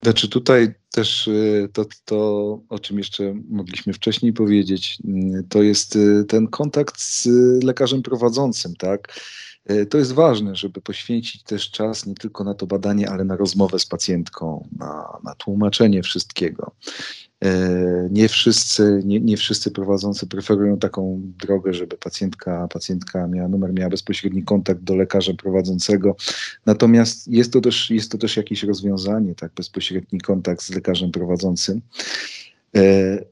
Znaczy 0.04 0.30
tutaj 0.30 0.74
też 0.92 1.28
y, 1.28 1.70
to, 1.74 1.86
to, 2.06 2.60
o 2.70 2.80
czym 2.80 2.98
jeszcze 2.98 3.34
mogliśmy 3.50 3.94
wcześniej 3.94 4.34
powiedzieć, 4.34 4.98
y, 5.06 5.44
to 5.50 5.64
jest 5.64 5.96
y, 5.96 6.26
ten 6.28 6.48
kontakt 6.48 7.02
z 7.02 7.28
lekarzem 7.64 8.02
prowadzącym, 8.02 8.76
tak? 8.76 9.20
E, 9.66 9.86
to 9.86 9.98
jest 9.98 10.12
ważne, 10.12 10.56
żeby 10.56 10.82
poświęcić 10.82 11.44
też 11.44 11.72
czas 11.72 12.06
nie 12.06 12.16
tylko 12.16 12.44
na 12.44 12.54
to 12.54 12.68
badanie, 12.68 13.10
ale 13.10 13.24
na 13.24 13.36
rozmowę 13.36 13.80
z 13.80 13.86
pacjentką, 13.86 14.68
na, 14.78 15.20
na 15.24 15.36
tłumaczenie 15.36 16.04
wszystkiego. 16.04 16.72
Nie 18.10 18.30
wszyscy, 18.30 19.02
nie, 19.06 19.20
nie 19.20 19.38
wszyscy 19.38 19.72
prowadzący 19.72 20.28
preferują 20.28 20.78
taką 20.78 21.22
drogę, 21.24 21.74
żeby 21.74 21.98
pacjentka, 21.98 22.68
pacjentka 22.68 23.28
miała 23.28 23.48
numer, 23.48 23.74
miała 23.74 23.90
bezpośredni 23.90 24.44
kontakt 24.44 24.82
do 24.82 24.96
lekarza 24.96 25.34
prowadzącego. 25.34 26.16
Natomiast 26.66 27.28
jest 27.28 27.54
to 27.54 27.62
też, 27.62 27.90
jest 27.90 28.12
to 28.12 28.18
też 28.18 28.38
jakieś 28.38 28.64
rozwiązanie, 28.64 29.36
tak, 29.36 29.54
bezpośredni 29.54 30.22
kontakt 30.22 30.64
z 30.64 30.70
lekarzem 30.70 31.12
prowadzącym. 31.12 31.82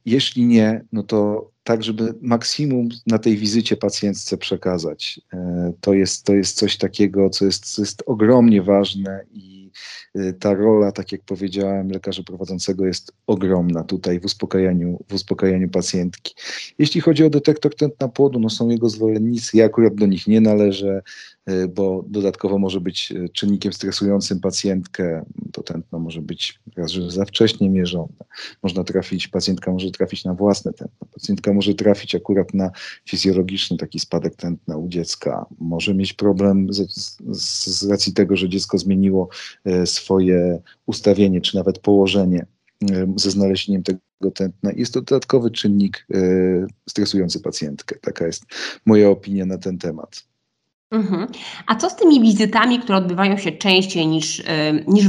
Jeśli 0.06 0.46
nie, 0.46 0.86
no 0.92 1.04
to 1.04 1.52
tak, 1.64 1.84
żeby 1.84 2.14
maksimum 2.22 2.90
na 3.08 3.20
tej 3.20 3.38
wizycie 3.38 3.78
pacjentce 3.78 4.38
przekazać. 4.38 5.22
To 5.82 5.94
jest, 5.94 6.26
to 6.26 6.34
jest 6.34 6.58
coś 6.58 6.78
takiego, 6.78 7.30
co 7.30 7.46
jest, 7.46 7.74
co 7.74 7.82
jest 7.82 8.04
ogromnie 8.06 8.62
ważne 8.62 9.26
i 9.32 9.72
ta 10.40 10.54
rola, 10.54 10.92
tak 10.92 11.12
jak 11.12 11.22
powiedziałem, 11.22 11.90
lekarza 11.92 12.24
prowadzącego 12.24 12.86
jest 12.86 13.12
ogromna 13.28 13.84
tutaj 13.84 14.20
w 14.20 14.26
uspokajaniu, 14.26 15.00
w 15.08 15.14
uspokajaniu 15.14 15.70
pacjentki. 15.70 16.36
Jeśli 16.80 17.02
chodzi 17.02 17.24
o 17.24 17.30
detektor 17.30 17.76
tętna 17.76 18.08
płodu, 18.08 18.40
no 18.40 18.50
są 18.50 18.70
jego 18.70 18.90
zwolennicy, 18.90 19.58
ja 19.58 19.66
akurat 19.66 19.96
do 19.96 20.06
nich 20.06 20.28
nie 20.28 20.42
należę. 20.42 21.02
Y, 21.50 21.68
bo 21.68 22.06
dodatkowo 22.08 22.58
może 22.58 22.82
być 22.82 23.12
y, 23.12 23.30
czynnikiem 23.30 23.74
stresującym 23.74 24.40
pacjentkę. 24.40 25.26
To 25.52 25.64
tętno 25.64 26.00
może 26.00 26.22
być 26.22 26.60
raz, 26.78 26.92
że 26.92 27.12
za 27.12 27.26
wcześnie 27.26 27.70
mierzone. 27.70 28.14
Można 28.64 28.84
trafić, 28.84 29.28
pacjentka 29.28 29.72
może 29.72 29.92
trafić 29.92 30.26
na 30.26 30.34
własne 30.34 30.74
tętno. 30.74 31.08
Pacjentka 31.14 31.54
może 31.54 31.74
trafić 31.74 32.16
akurat 32.16 32.54
na 32.54 32.72
fizjologiczny 33.10 33.78
taki 33.78 34.00
spadek 34.00 34.36
tętna 34.36 34.78
u 34.78 34.88
dziecka. 34.88 35.46
Może 35.60 35.94
mieć 35.94 36.14
problem 36.14 36.74
z, 36.74 36.92
z, 37.28 37.68
z 37.68 37.90
racji 37.90 38.14
tego, 38.14 38.36
że 38.36 38.50
dziecko 38.50 38.78
zmieniło 38.78 39.30
y, 39.68 39.88
swoje 40.10 40.62
ustawienie, 40.86 41.42
czy 41.42 41.56
nawet 41.56 41.80
położenie 41.80 42.46
ze 43.16 43.32
znalezieniem 43.32 43.84
tego 43.84 44.32
tętna. 44.36 44.72
Jest 44.76 44.94
to 44.94 45.02
dodatkowy 45.02 45.52
czynnik 45.52 46.08
stresujący 46.90 47.40
pacjentkę. 47.40 47.96
Taka 48.02 48.26
jest 48.26 48.44
moja 48.86 49.10
opinia 49.10 49.46
na 49.46 49.58
ten 49.58 49.78
temat. 49.78 50.29
Mhm. 50.92 51.28
A 51.68 51.76
co 51.76 51.90
z 51.90 51.96
tymi 51.96 52.22
wizytami, 52.22 52.80
które 52.80 52.98
odbywają 52.98 53.38
się 53.38 53.52
częściej 53.52 54.08
niż, 54.08 54.40
e, 54.40 54.44
niż 54.88 55.06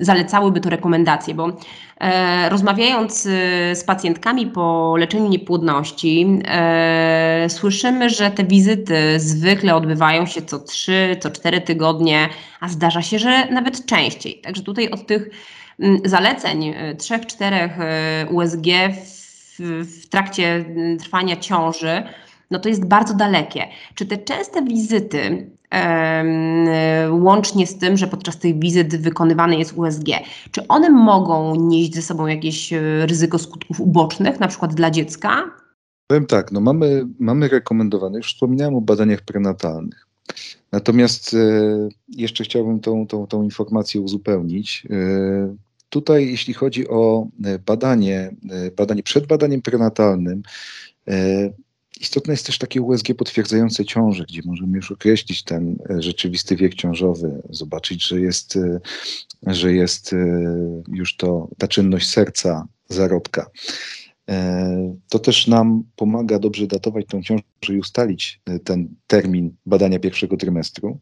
zalecałyby 0.00 0.60
to 0.60 0.70
rekomendacje? 0.70 1.34
Bo 1.34 1.56
e, 2.00 2.48
rozmawiając 2.48 3.26
e, 3.26 3.30
z 3.76 3.84
pacjentkami 3.84 4.46
po 4.46 4.96
leczeniu 4.98 5.28
niepłodności, 5.28 6.40
e, 6.48 7.46
słyszymy, 7.48 8.10
że 8.10 8.30
te 8.30 8.44
wizyty 8.44 9.20
zwykle 9.20 9.74
odbywają 9.74 10.26
się 10.26 10.42
co 10.42 10.58
3, 10.58 11.16
co 11.20 11.30
4 11.30 11.60
tygodnie, 11.60 12.28
a 12.60 12.68
zdarza 12.68 13.02
się, 13.02 13.18
że 13.18 13.46
nawet 13.46 13.86
częściej. 13.86 14.40
Także 14.40 14.62
tutaj 14.62 14.90
od 14.90 15.06
tych 15.06 15.30
zaleceń 16.04 16.74
3-4 16.96 17.68
USG 18.30 18.66
w, 19.58 19.84
w 20.02 20.08
trakcie 20.08 20.64
trwania 20.98 21.36
ciąży, 21.36 22.02
no 22.54 22.60
to 22.60 22.68
jest 22.68 22.84
bardzo 22.84 23.14
dalekie. 23.14 23.66
Czy 23.94 24.06
te 24.06 24.18
częste 24.18 24.64
wizyty, 24.64 25.50
łącznie 27.10 27.66
z 27.66 27.78
tym, 27.78 27.96
że 27.96 28.06
podczas 28.06 28.38
tych 28.38 28.58
wizyt 28.58 28.96
wykonywane 28.96 29.56
jest 29.56 29.72
USG, 29.76 30.06
czy 30.50 30.68
one 30.68 30.90
mogą 30.90 31.54
nieść 31.56 31.94
ze 31.94 32.02
sobą 32.02 32.26
jakieś 32.26 32.72
e, 32.72 33.06
ryzyko 33.06 33.38
skutków 33.38 33.80
ubocznych, 33.80 34.40
na 34.40 34.48
przykład 34.48 34.74
dla 34.74 34.90
dziecka? 34.90 35.50
Powiem 36.06 36.26
tak, 36.26 36.52
no 36.52 36.60
mamy, 36.60 37.06
mamy 37.18 37.48
rekomendowane, 37.48 38.18
już 38.18 38.34
wspominałem 38.34 38.74
o 38.74 38.80
badaniach 38.80 39.20
prenatalnych. 39.20 40.06
Natomiast 40.72 41.34
e, 41.34 41.38
jeszcze 42.08 42.44
chciałbym 42.44 42.80
tą, 42.80 43.06
tą, 43.06 43.26
tą 43.26 43.42
informację 43.42 44.00
uzupełnić. 44.00 44.86
E, 44.90 45.54
tutaj, 45.88 46.26
jeśli 46.26 46.54
chodzi 46.54 46.88
o 46.88 47.26
e, 47.44 47.58
badanie, 47.58 48.34
e, 48.50 48.70
badanie 48.70 49.02
przed 49.02 49.26
badaniem 49.26 49.62
prenatalnym, 49.62 50.42
Istotne 52.04 52.32
jest 52.32 52.46
też 52.46 52.58
takie 52.58 52.82
USG 52.82 53.14
potwierdzające 53.18 53.84
ciążę, 53.84 54.24
gdzie 54.28 54.40
możemy 54.44 54.76
już 54.76 54.92
określić 54.92 55.42
ten 55.42 55.76
e, 55.90 56.02
rzeczywisty 56.02 56.56
wiek 56.56 56.74
ciążowy, 56.74 57.42
zobaczyć, 57.50 58.06
że 58.06 58.20
jest, 58.20 58.56
e, 58.56 58.80
że 59.46 59.72
jest 59.72 60.12
e, 60.12 60.16
już 60.88 61.16
to 61.16 61.48
ta 61.58 61.68
czynność 61.68 62.10
serca, 62.10 62.66
zarodka. 62.88 63.50
To 65.08 65.18
też 65.18 65.46
nam 65.46 65.84
pomaga 65.96 66.38
dobrze 66.38 66.66
datować 66.66 67.06
tą 67.06 67.22
ciążę 67.22 67.42
i 67.68 67.78
ustalić 67.78 68.40
ten 68.64 68.94
termin 69.06 69.56
badania 69.66 69.98
pierwszego 69.98 70.36
trymestru. 70.36 71.00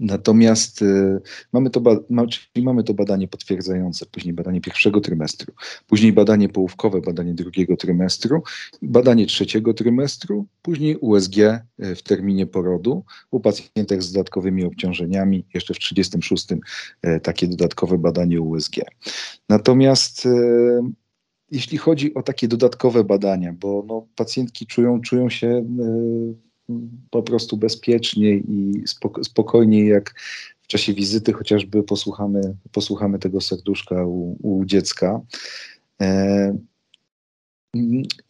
Natomiast 0.00 0.82
y, 0.82 1.20
mamy 1.52 1.70
to, 1.70 1.82
czyli 2.30 2.64
mamy 2.64 2.84
to 2.84 2.94
badanie 2.94 3.28
potwierdzające, 3.28 4.06
później 4.06 4.34
badanie 4.34 4.60
pierwszego 4.60 5.00
trymestru, 5.00 5.54
później 5.86 6.12
badanie 6.12 6.48
połówkowe, 6.48 7.00
badanie 7.00 7.34
drugiego 7.34 7.76
trymestru, 7.76 8.42
badanie 8.82 9.26
trzeciego 9.26 9.74
trymestru, 9.74 10.46
później 10.62 10.96
USG 10.96 11.36
y, 11.38 11.62
w 11.94 12.02
terminie 12.02 12.46
porodu 12.46 13.04
u 13.30 13.40
pacjentek 13.40 14.02
z 14.02 14.12
dodatkowymi 14.12 14.64
obciążeniami, 14.64 15.44
jeszcze 15.54 15.74
w 15.74 15.78
36 15.78 16.46
y, 16.52 17.20
takie 17.20 17.48
dodatkowe 17.48 17.98
badanie 17.98 18.40
USG. 18.40 18.76
Natomiast 19.48 20.28
jeśli 21.50 21.78
chodzi 21.78 22.14
o 22.14 22.22
takie 22.22 22.48
dodatkowe 22.48 23.04
badania, 23.04 23.52
bo 23.52 23.84
no, 23.88 24.06
pacjentki 24.16 24.66
czują, 24.66 25.00
czują 25.00 25.30
się 25.30 25.64
po 27.10 27.22
prostu 27.22 27.56
bezpieczniej 27.56 28.44
i 28.48 28.82
spokojniej, 29.22 29.88
jak 29.88 30.14
w 30.62 30.66
czasie 30.66 30.94
wizyty 30.94 31.32
chociażby 31.32 31.82
posłuchamy, 31.82 32.56
posłuchamy 32.72 33.18
tego 33.18 33.40
serduszka 33.40 34.06
u, 34.06 34.36
u 34.42 34.64
dziecka. 34.64 35.20
E, 36.00 36.56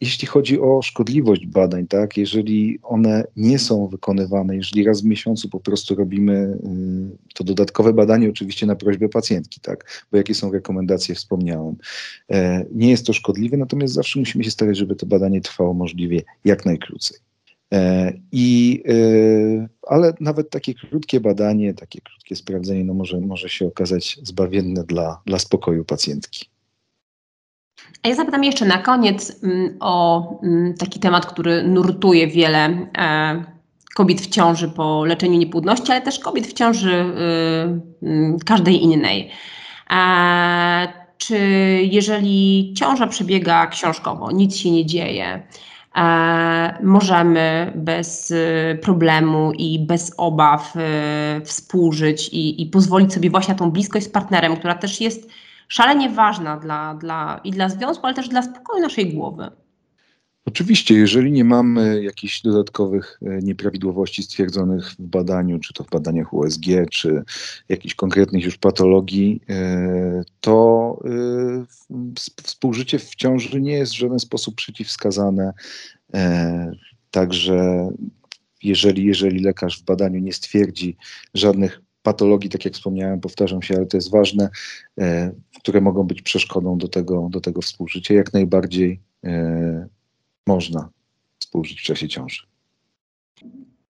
jeśli 0.01 0.27
chodzi 0.27 0.59
o 0.59 0.81
szkodliwość 0.81 1.45
badań, 1.45 1.87
tak, 1.87 2.17
jeżeli 2.17 2.79
one 2.83 3.23
nie 3.35 3.59
są 3.59 3.87
wykonywane, 3.87 4.55
jeżeli 4.55 4.83
raz 4.83 5.01
w 5.01 5.05
miesiącu 5.05 5.49
po 5.49 5.59
prostu 5.59 5.95
robimy 5.95 6.33
y, 6.33 7.33
to 7.33 7.43
dodatkowe 7.43 7.93
badanie, 7.93 8.29
oczywiście 8.29 8.65
na 8.65 8.75
prośbę 8.75 9.09
pacjentki, 9.09 9.59
tak, 9.61 10.05
bo 10.11 10.17
jakie 10.17 10.35
są 10.35 10.51
rekomendacje, 10.51 11.15
wspomniałem. 11.15 11.75
E, 12.31 12.65
nie 12.71 12.89
jest 12.89 13.05
to 13.05 13.13
szkodliwe, 13.13 13.57
natomiast 13.57 13.93
zawsze 13.93 14.19
musimy 14.19 14.43
się 14.43 14.51
starać, 14.51 14.77
żeby 14.77 14.95
to 14.95 15.05
badanie 15.05 15.41
trwało 15.41 15.73
możliwie 15.73 16.21
jak 16.45 16.65
najkrócej. 16.65 17.17
E, 17.73 18.13
I, 18.31 18.83
e, 18.87 19.67
ale 19.87 20.13
nawet 20.19 20.49
takie 20.49 20.73
krótkie 20.73 21.19
badanie, 21.19 21.73
takie 21.73 22.01
krótkie 22.01 22.35
sprawdzenie 22.35 22.85
no 22.85 22.93
może, 22.93 23.19
może 23.19 23.49
się 23.49 23.67
okazać 23.67 24.19
zbawienne 24.23 24.83
dla, 24.83 25.21
dla 25.25 25.39
spokoju 25.39 25.85
pacjentki. 25.85 26.45
A 28.03 28.07
ja 28.07 28.15
zapytam 28.15 28.43
jeszcze 28.43 28.65
na 28.65 28.77
koniec 28.77 29.43
mm, 29.43 29.77
o 29.79 30.39
mm, 30.43 30.73
taki 30.73 30.99
temat, 30.99 31.25
który 31.25 31.63
nurtuje 31.63 32.27
wiele 32.27 32.87
e, 32.97 33.43
kobiet 33.95 34.21
w 34.21 34.29
ciąży 34.29 34.67
po 34.67 35.05
leczeniu 35.05 35.37
niepłodności, 35.37 35.91
ale 35.91 36.01
też 36.01 36.19
kobiet 36.19 36.47
w 36.47 36.53
ciąży 36.53 36.91
y, 36.91 38.05
mm, 38.07 38.39
każdej 38.39 38.83
innej. 38.83 39.31
Czy 41.17 41.37
jeżeli 41.91 42.73
ciąża 42.77 43.07
przebiega 43.07 43.67
książkowo, 43.67 44.31
nic 44.31 44.55
się 44.55 44.71
nie 44.71 44.85
dzieje, 44.85 45.43
możemy 46.83 47.73
bez 47.75 48.31
y, 48.31 48.79
problemu 48.81 49.51
i 49.51 49.79
bez 49.79 50.13
obaw 50.17 50.73
y, 50.75 51.45
współżyć 51.45 52.29
i, 52.29 52.61
i 52.61 52.65
pozwolić 52.65 53.13
sobie 53.13 53.29
właśnie 53.29 53.55
tą 53.55 53.71
bliskość 53.71 54.05
z 54.05 54.09
partnerem, 54.09 54.57
która 54.57 54.75
też 54.75 55.01
jest 55.01 55.29
szalenie 55.67 56.09
ważna 56.09 56.57
dla, 56.57 56.93
dla, 56.93 57.39
i 57.43 57.51
dla 57.51 57.69
związku, 57.69 58.05
ale 58.05 58.15
też 58.15 58.29
dla 58.29 58.41
spokoju 58.41 58.81
naszej 58.81 59.13
głowy. 59.13 59.51
Oczywiście, 60.45 60.95
jeżeli 60.95 61.31
nie 61.31 61.43
mamy 61.43 62.03
jakichś 62.03 62.41
dodatkowych 62.41 63.19
e, 63.21 63.39
nieprawidłowości 63.39 64.23
stwierdzonych 64.23 64.91
w 64.91 65.01
badaniu, 65.01 65.59
czy 65.59 65.73
to 65.73 65.83
w 65.83 65.89
badaniach 65.89 66.33
USG, 66.33 66.65
czy 66.91 67.23
jakichś 67.69 67.95
konkretnych 67.95 68.43
już 68.43 68.57
patologii, 68.57 69.41
e, 69.49 70.23
to 70.39 70.97
e, 71.05 72.09
współżycie 72.43 72.99
w 72.99 73.15
ciąży 73.15 73.61
nie 73.61 73.73
jest 73.73 73.93
w 73.93 73.97
żaden 73.97 74.19
sposób 74.19 74.55
przeciwwskazane. 74.55 75.53
Także 77.11 77.89
jeżeli, 78.63 79.05
jeżeli 79.05 79.39
lekarz 79.39 79.81
w 79.81 79.85
badaniu 79.85 80.19
nie 80.19 80.33
stwierdzi 80.33 80.97
żadnych 81.33 81.81
patologii, 82.03 82.49
tak 82.49 82.65
jak 82.65 82.73
wspomniałem, 82.73 83.19
powtarzam 83.19 83.61
się, 83.61 83.75
ale 83.75 83.85
to 83.85 83.97
jest 83.97 84.11
ważne, 84.11 84.49
które 85.59 85.81
mogą 85.81 86.03
być 86.03 86.21
przeszkodą 86.21 86.77
do 86.77 86.87
tego, 86.87 87.27
do 87.31 87.41
tego 87.41 87.61
współżycia, 87.61 88.13
jak 88.13 88.33
najbardziej 88.33 88.99
można 90.47 90.89
współżyć 91.39 91.81
w 91.81 91.83
czasie 91.83 92.07
ciąży. 92.07 92.41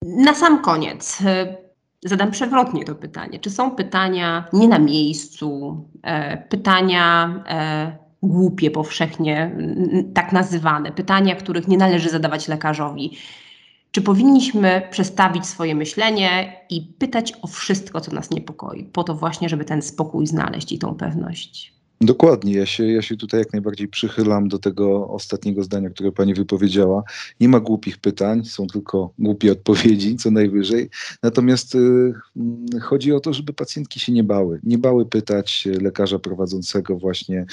Na 0.01 0.33
sam 0.33 0.61
koniec 0.61 1.21
e, 1.25 1.57
zadam 2.05 2.31
przewrotnie 2.31 2.85
to 2.85 2.95
pytanie. 2.95 3.39
Czy 3.39 3.49
są 3.49 3.71
pytania 3.71 4.49
nie 4.53 4.67
na 4.67 4.79
miejscu, 4.79 5.77
e, 6.03 6.37
pytania 6.37 7.35
e, 7.47 7.97
głupie, 8.23 8.71
powszechnie 8.71 9.55
tak 10.13 10.31
nazywane, 10.31 10.91
pytania, 10.91 11.35
których 11.35 11.67
nie 11.67 11.77
należy 11.77 12.09
zadawać 12.09 12.47
lekarzowi? 12.47 13.17
Czy 13.91 14.01
powinniśmy 14.01 14.87
przestawić 14.91 15.45
swoje 15.45 15.75
myślenie 15.75 16.57
i 16.69 16.81
pytać 16.81 17.33
o 17.41 17.47
wszystko, 17.47 18.01
co 18.01 18.11
nas 18.11 18.31
niepokoi, 18.31 18.83
po 18.83 19.03
to 19.03 19.15
właśnie, 19.15 19.49
żeby 19.49 19.65
ten 19.65 19.81
spokój 19.81 20.27
znaleźć 20.27 20.71
i 20.71 20.79
tą 20.79 20.95
pewność? 20.95 21.80
Dokładnie, 22.01 22.53
ja 22.53 22.65
się, 22.65 22.87
ja 22.87 23.01
się 23.01 23.17
tutaj 23.17 23.39
jak 23.39 23.53
najbardziej 23.53 23.87
przychylam 23.87 24.47
do 24.47 24.59
tego 24.59 25.07
ostatniego 25.07 25.63
zdania, 25.63 25.89
które 25.89 26.11
pani 26.11 26.33
wypowiedziała. 26.33 27.03
Nie 27.39 27.49
ma 27.49 27.59
głupich 27.59 27.97
pytań, 27.97 28.45
są 28.45 28.67
tylko 28.67 29.13
głupie 29.19 29.51
odpowiedzi, 29.57 30.15
co 30.15 30.31
najwyżej. 30.31 30.89
Natomiast 31.23 31.75
y, 31.75 32.13
chodzi 32.81 33.13
o 33.13 33.19
to, 33.19 33.33
żeby 33.33 33.53
pacjentki 33.53 33.99
się 33.99 34.11
nie 34.11 34.23
bały. 34.23 34.59
Nie 34.63 34.77
bały 34.77 35.05
pytać 35.05 35.67
lekarza 35.81 36.19
prowadzącego 36.19 36.97
właśnie 36.97 37.45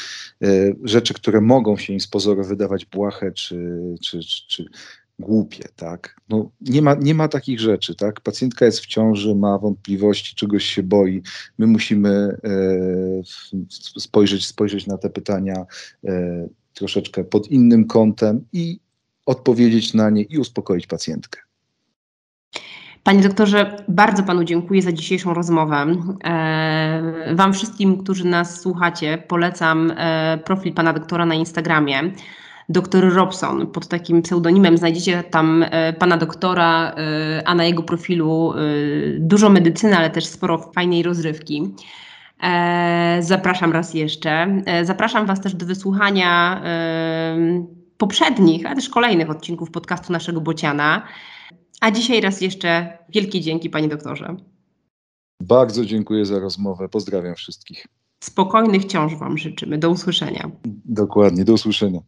y, 0.44 0.76
rzeczy, 0.84 1.14
które 1.14 1.40
mogą 1.40 1.76
się 1.76 1.92
im 1.92 2.00
z 2.00 2.06
pozoru 2.06 2.44
wydawać 2.44 2.86
błahe 2.86 3.32
czy, 3.32 3.78
czy, 4.02 4.20
czy, 4.20 4.46
czy 4.48 4.64
głupie, 5.18 5.64
tak? 5.76 6.20
No, 6.28 6.50
nie, 6.60 6.82
ma, 6.82 6.94
nie 6.94 7.14
ma 7.14 7.28
takich 7.28 7.60
rzeczy, 7.60 7.94
tak? 7.94 8.20
Pacjentka 8.20 8.64
jest 8.64 8.80
w 8.80 8.86
ciąży, 8.86 9.34
ma 9.34 9.58
wątpliwości, 9.58 10.36
czegoś 10.36 10.64
się 10.64 10.82
boi. 10.82 11.22
My 11.58 11.66
musimy 11.66 12.08
e, 12.08 14.00
spojrzeć, 14.00 14.46
spojrzeć 14.46 14.86
na 14.86 14.98
te 14.98 15.10
pytania 15.10 15.66
e, 16.04 16.48
troszeczkę 16.74 17.24
pod 17.24 17.50
innym 17.50 17.86
kątem 17.86 18.44
i 18.52 18.80
odpowiedzieć 19.26 19.94
na 19.94 20.10
nie 20.10 20.22
i 20.22 20.38
uspokoić 20.38 20.86
pacjentkę. 20.86 21.40
Panie 23.02 23.22
doktorze, 23.22 23.76
bardzo 23.88 24.22
panu 24.22 24.44
dziękuję 24.44 24.82
za 24.82 24.92
dzisiejszą 24.92 25.34
rozmowę. 25.34 25.86
E, 26.24 27.34
wam 27.34 27.52
wszystkim, 27.52 27.98
którzy 28.02 28.24
nas 28.24 28.60
słuchacie, 28.60 29.22
polecam 29.28 29.92
e, 29.96 30.38
profil 30.44 30.74
pana 30.74 30.92
doktora 30.92 31.26
na 31.26 31.34
Instagramie 31.34 32.12
dr 32.68 33.14
Robson. 33.14 33.66
Pod 33.66 33.88
takim 33.88 34.22
pseudonimem 34.22 34.78
znajdziecie 34.78 35.22
tam 35.22 35.64
e, 35.70 35.92
pana 35.92 36.16
doktora, 36.16 36.94
e, 36.96 37.42
a 37.48 37.54
na 37.54 37.64
jego 37.64 37.82
profilu 37.82 38.52
e, 38.52 38.56
dużo 39.18 39.50
medycyny, 39.50 39.96
ale 39.96 40.10
też 40.10 40.26
sporo 40.26 40.58
fajnej 40.58 41.02
rozrywki. 41.02 41.74
Zapraszam 43.20 43.72
raz 43.72 43.94
jeszcze. 43.94 44.62
Zapraszam 44.82 45.26
Was 45.26 45.40
też 45.40 45.54
do 45.54 45.66
wysłuchania 45.66 46.62
poprzednich, 47.96 48.66
a 48.66 48.74
też 48.74 48.88
kolejnych 48.88 49.30
odcinków 49.30 49.70
podcastu 49.70 50.12
naszego 50.12 50.40
Bociana. 50.40 51.02
A 51.80 51.90
dzisiaj 51.90 52.20
raz 52.20 52.40
jeszcze 52.40 52.98
wielkie 53.08 53.40
dzięki, 53.40 53.70
panie 53.70 53.88
doktorze. 53.88 54.36
Bardzo 55.42 55.84
dziękuję 55.84 56.26
za 56.26 56.38
rozmowę. 56.38 56.88
Pozdrawiam 56.88 57.34
wszystkich. 57.34 57.86
Spokojnych 58.24 58.84
ciąż 58.84 59.16
Wam 59.16 59.38
życzymy. 59.38 59.78
Do 59.78 59.90
usłyszenia. 59.90 60.50
Dokładnie, 60.84 61.44
do 61.44 61.52
usłyszenia. 61.52 62.00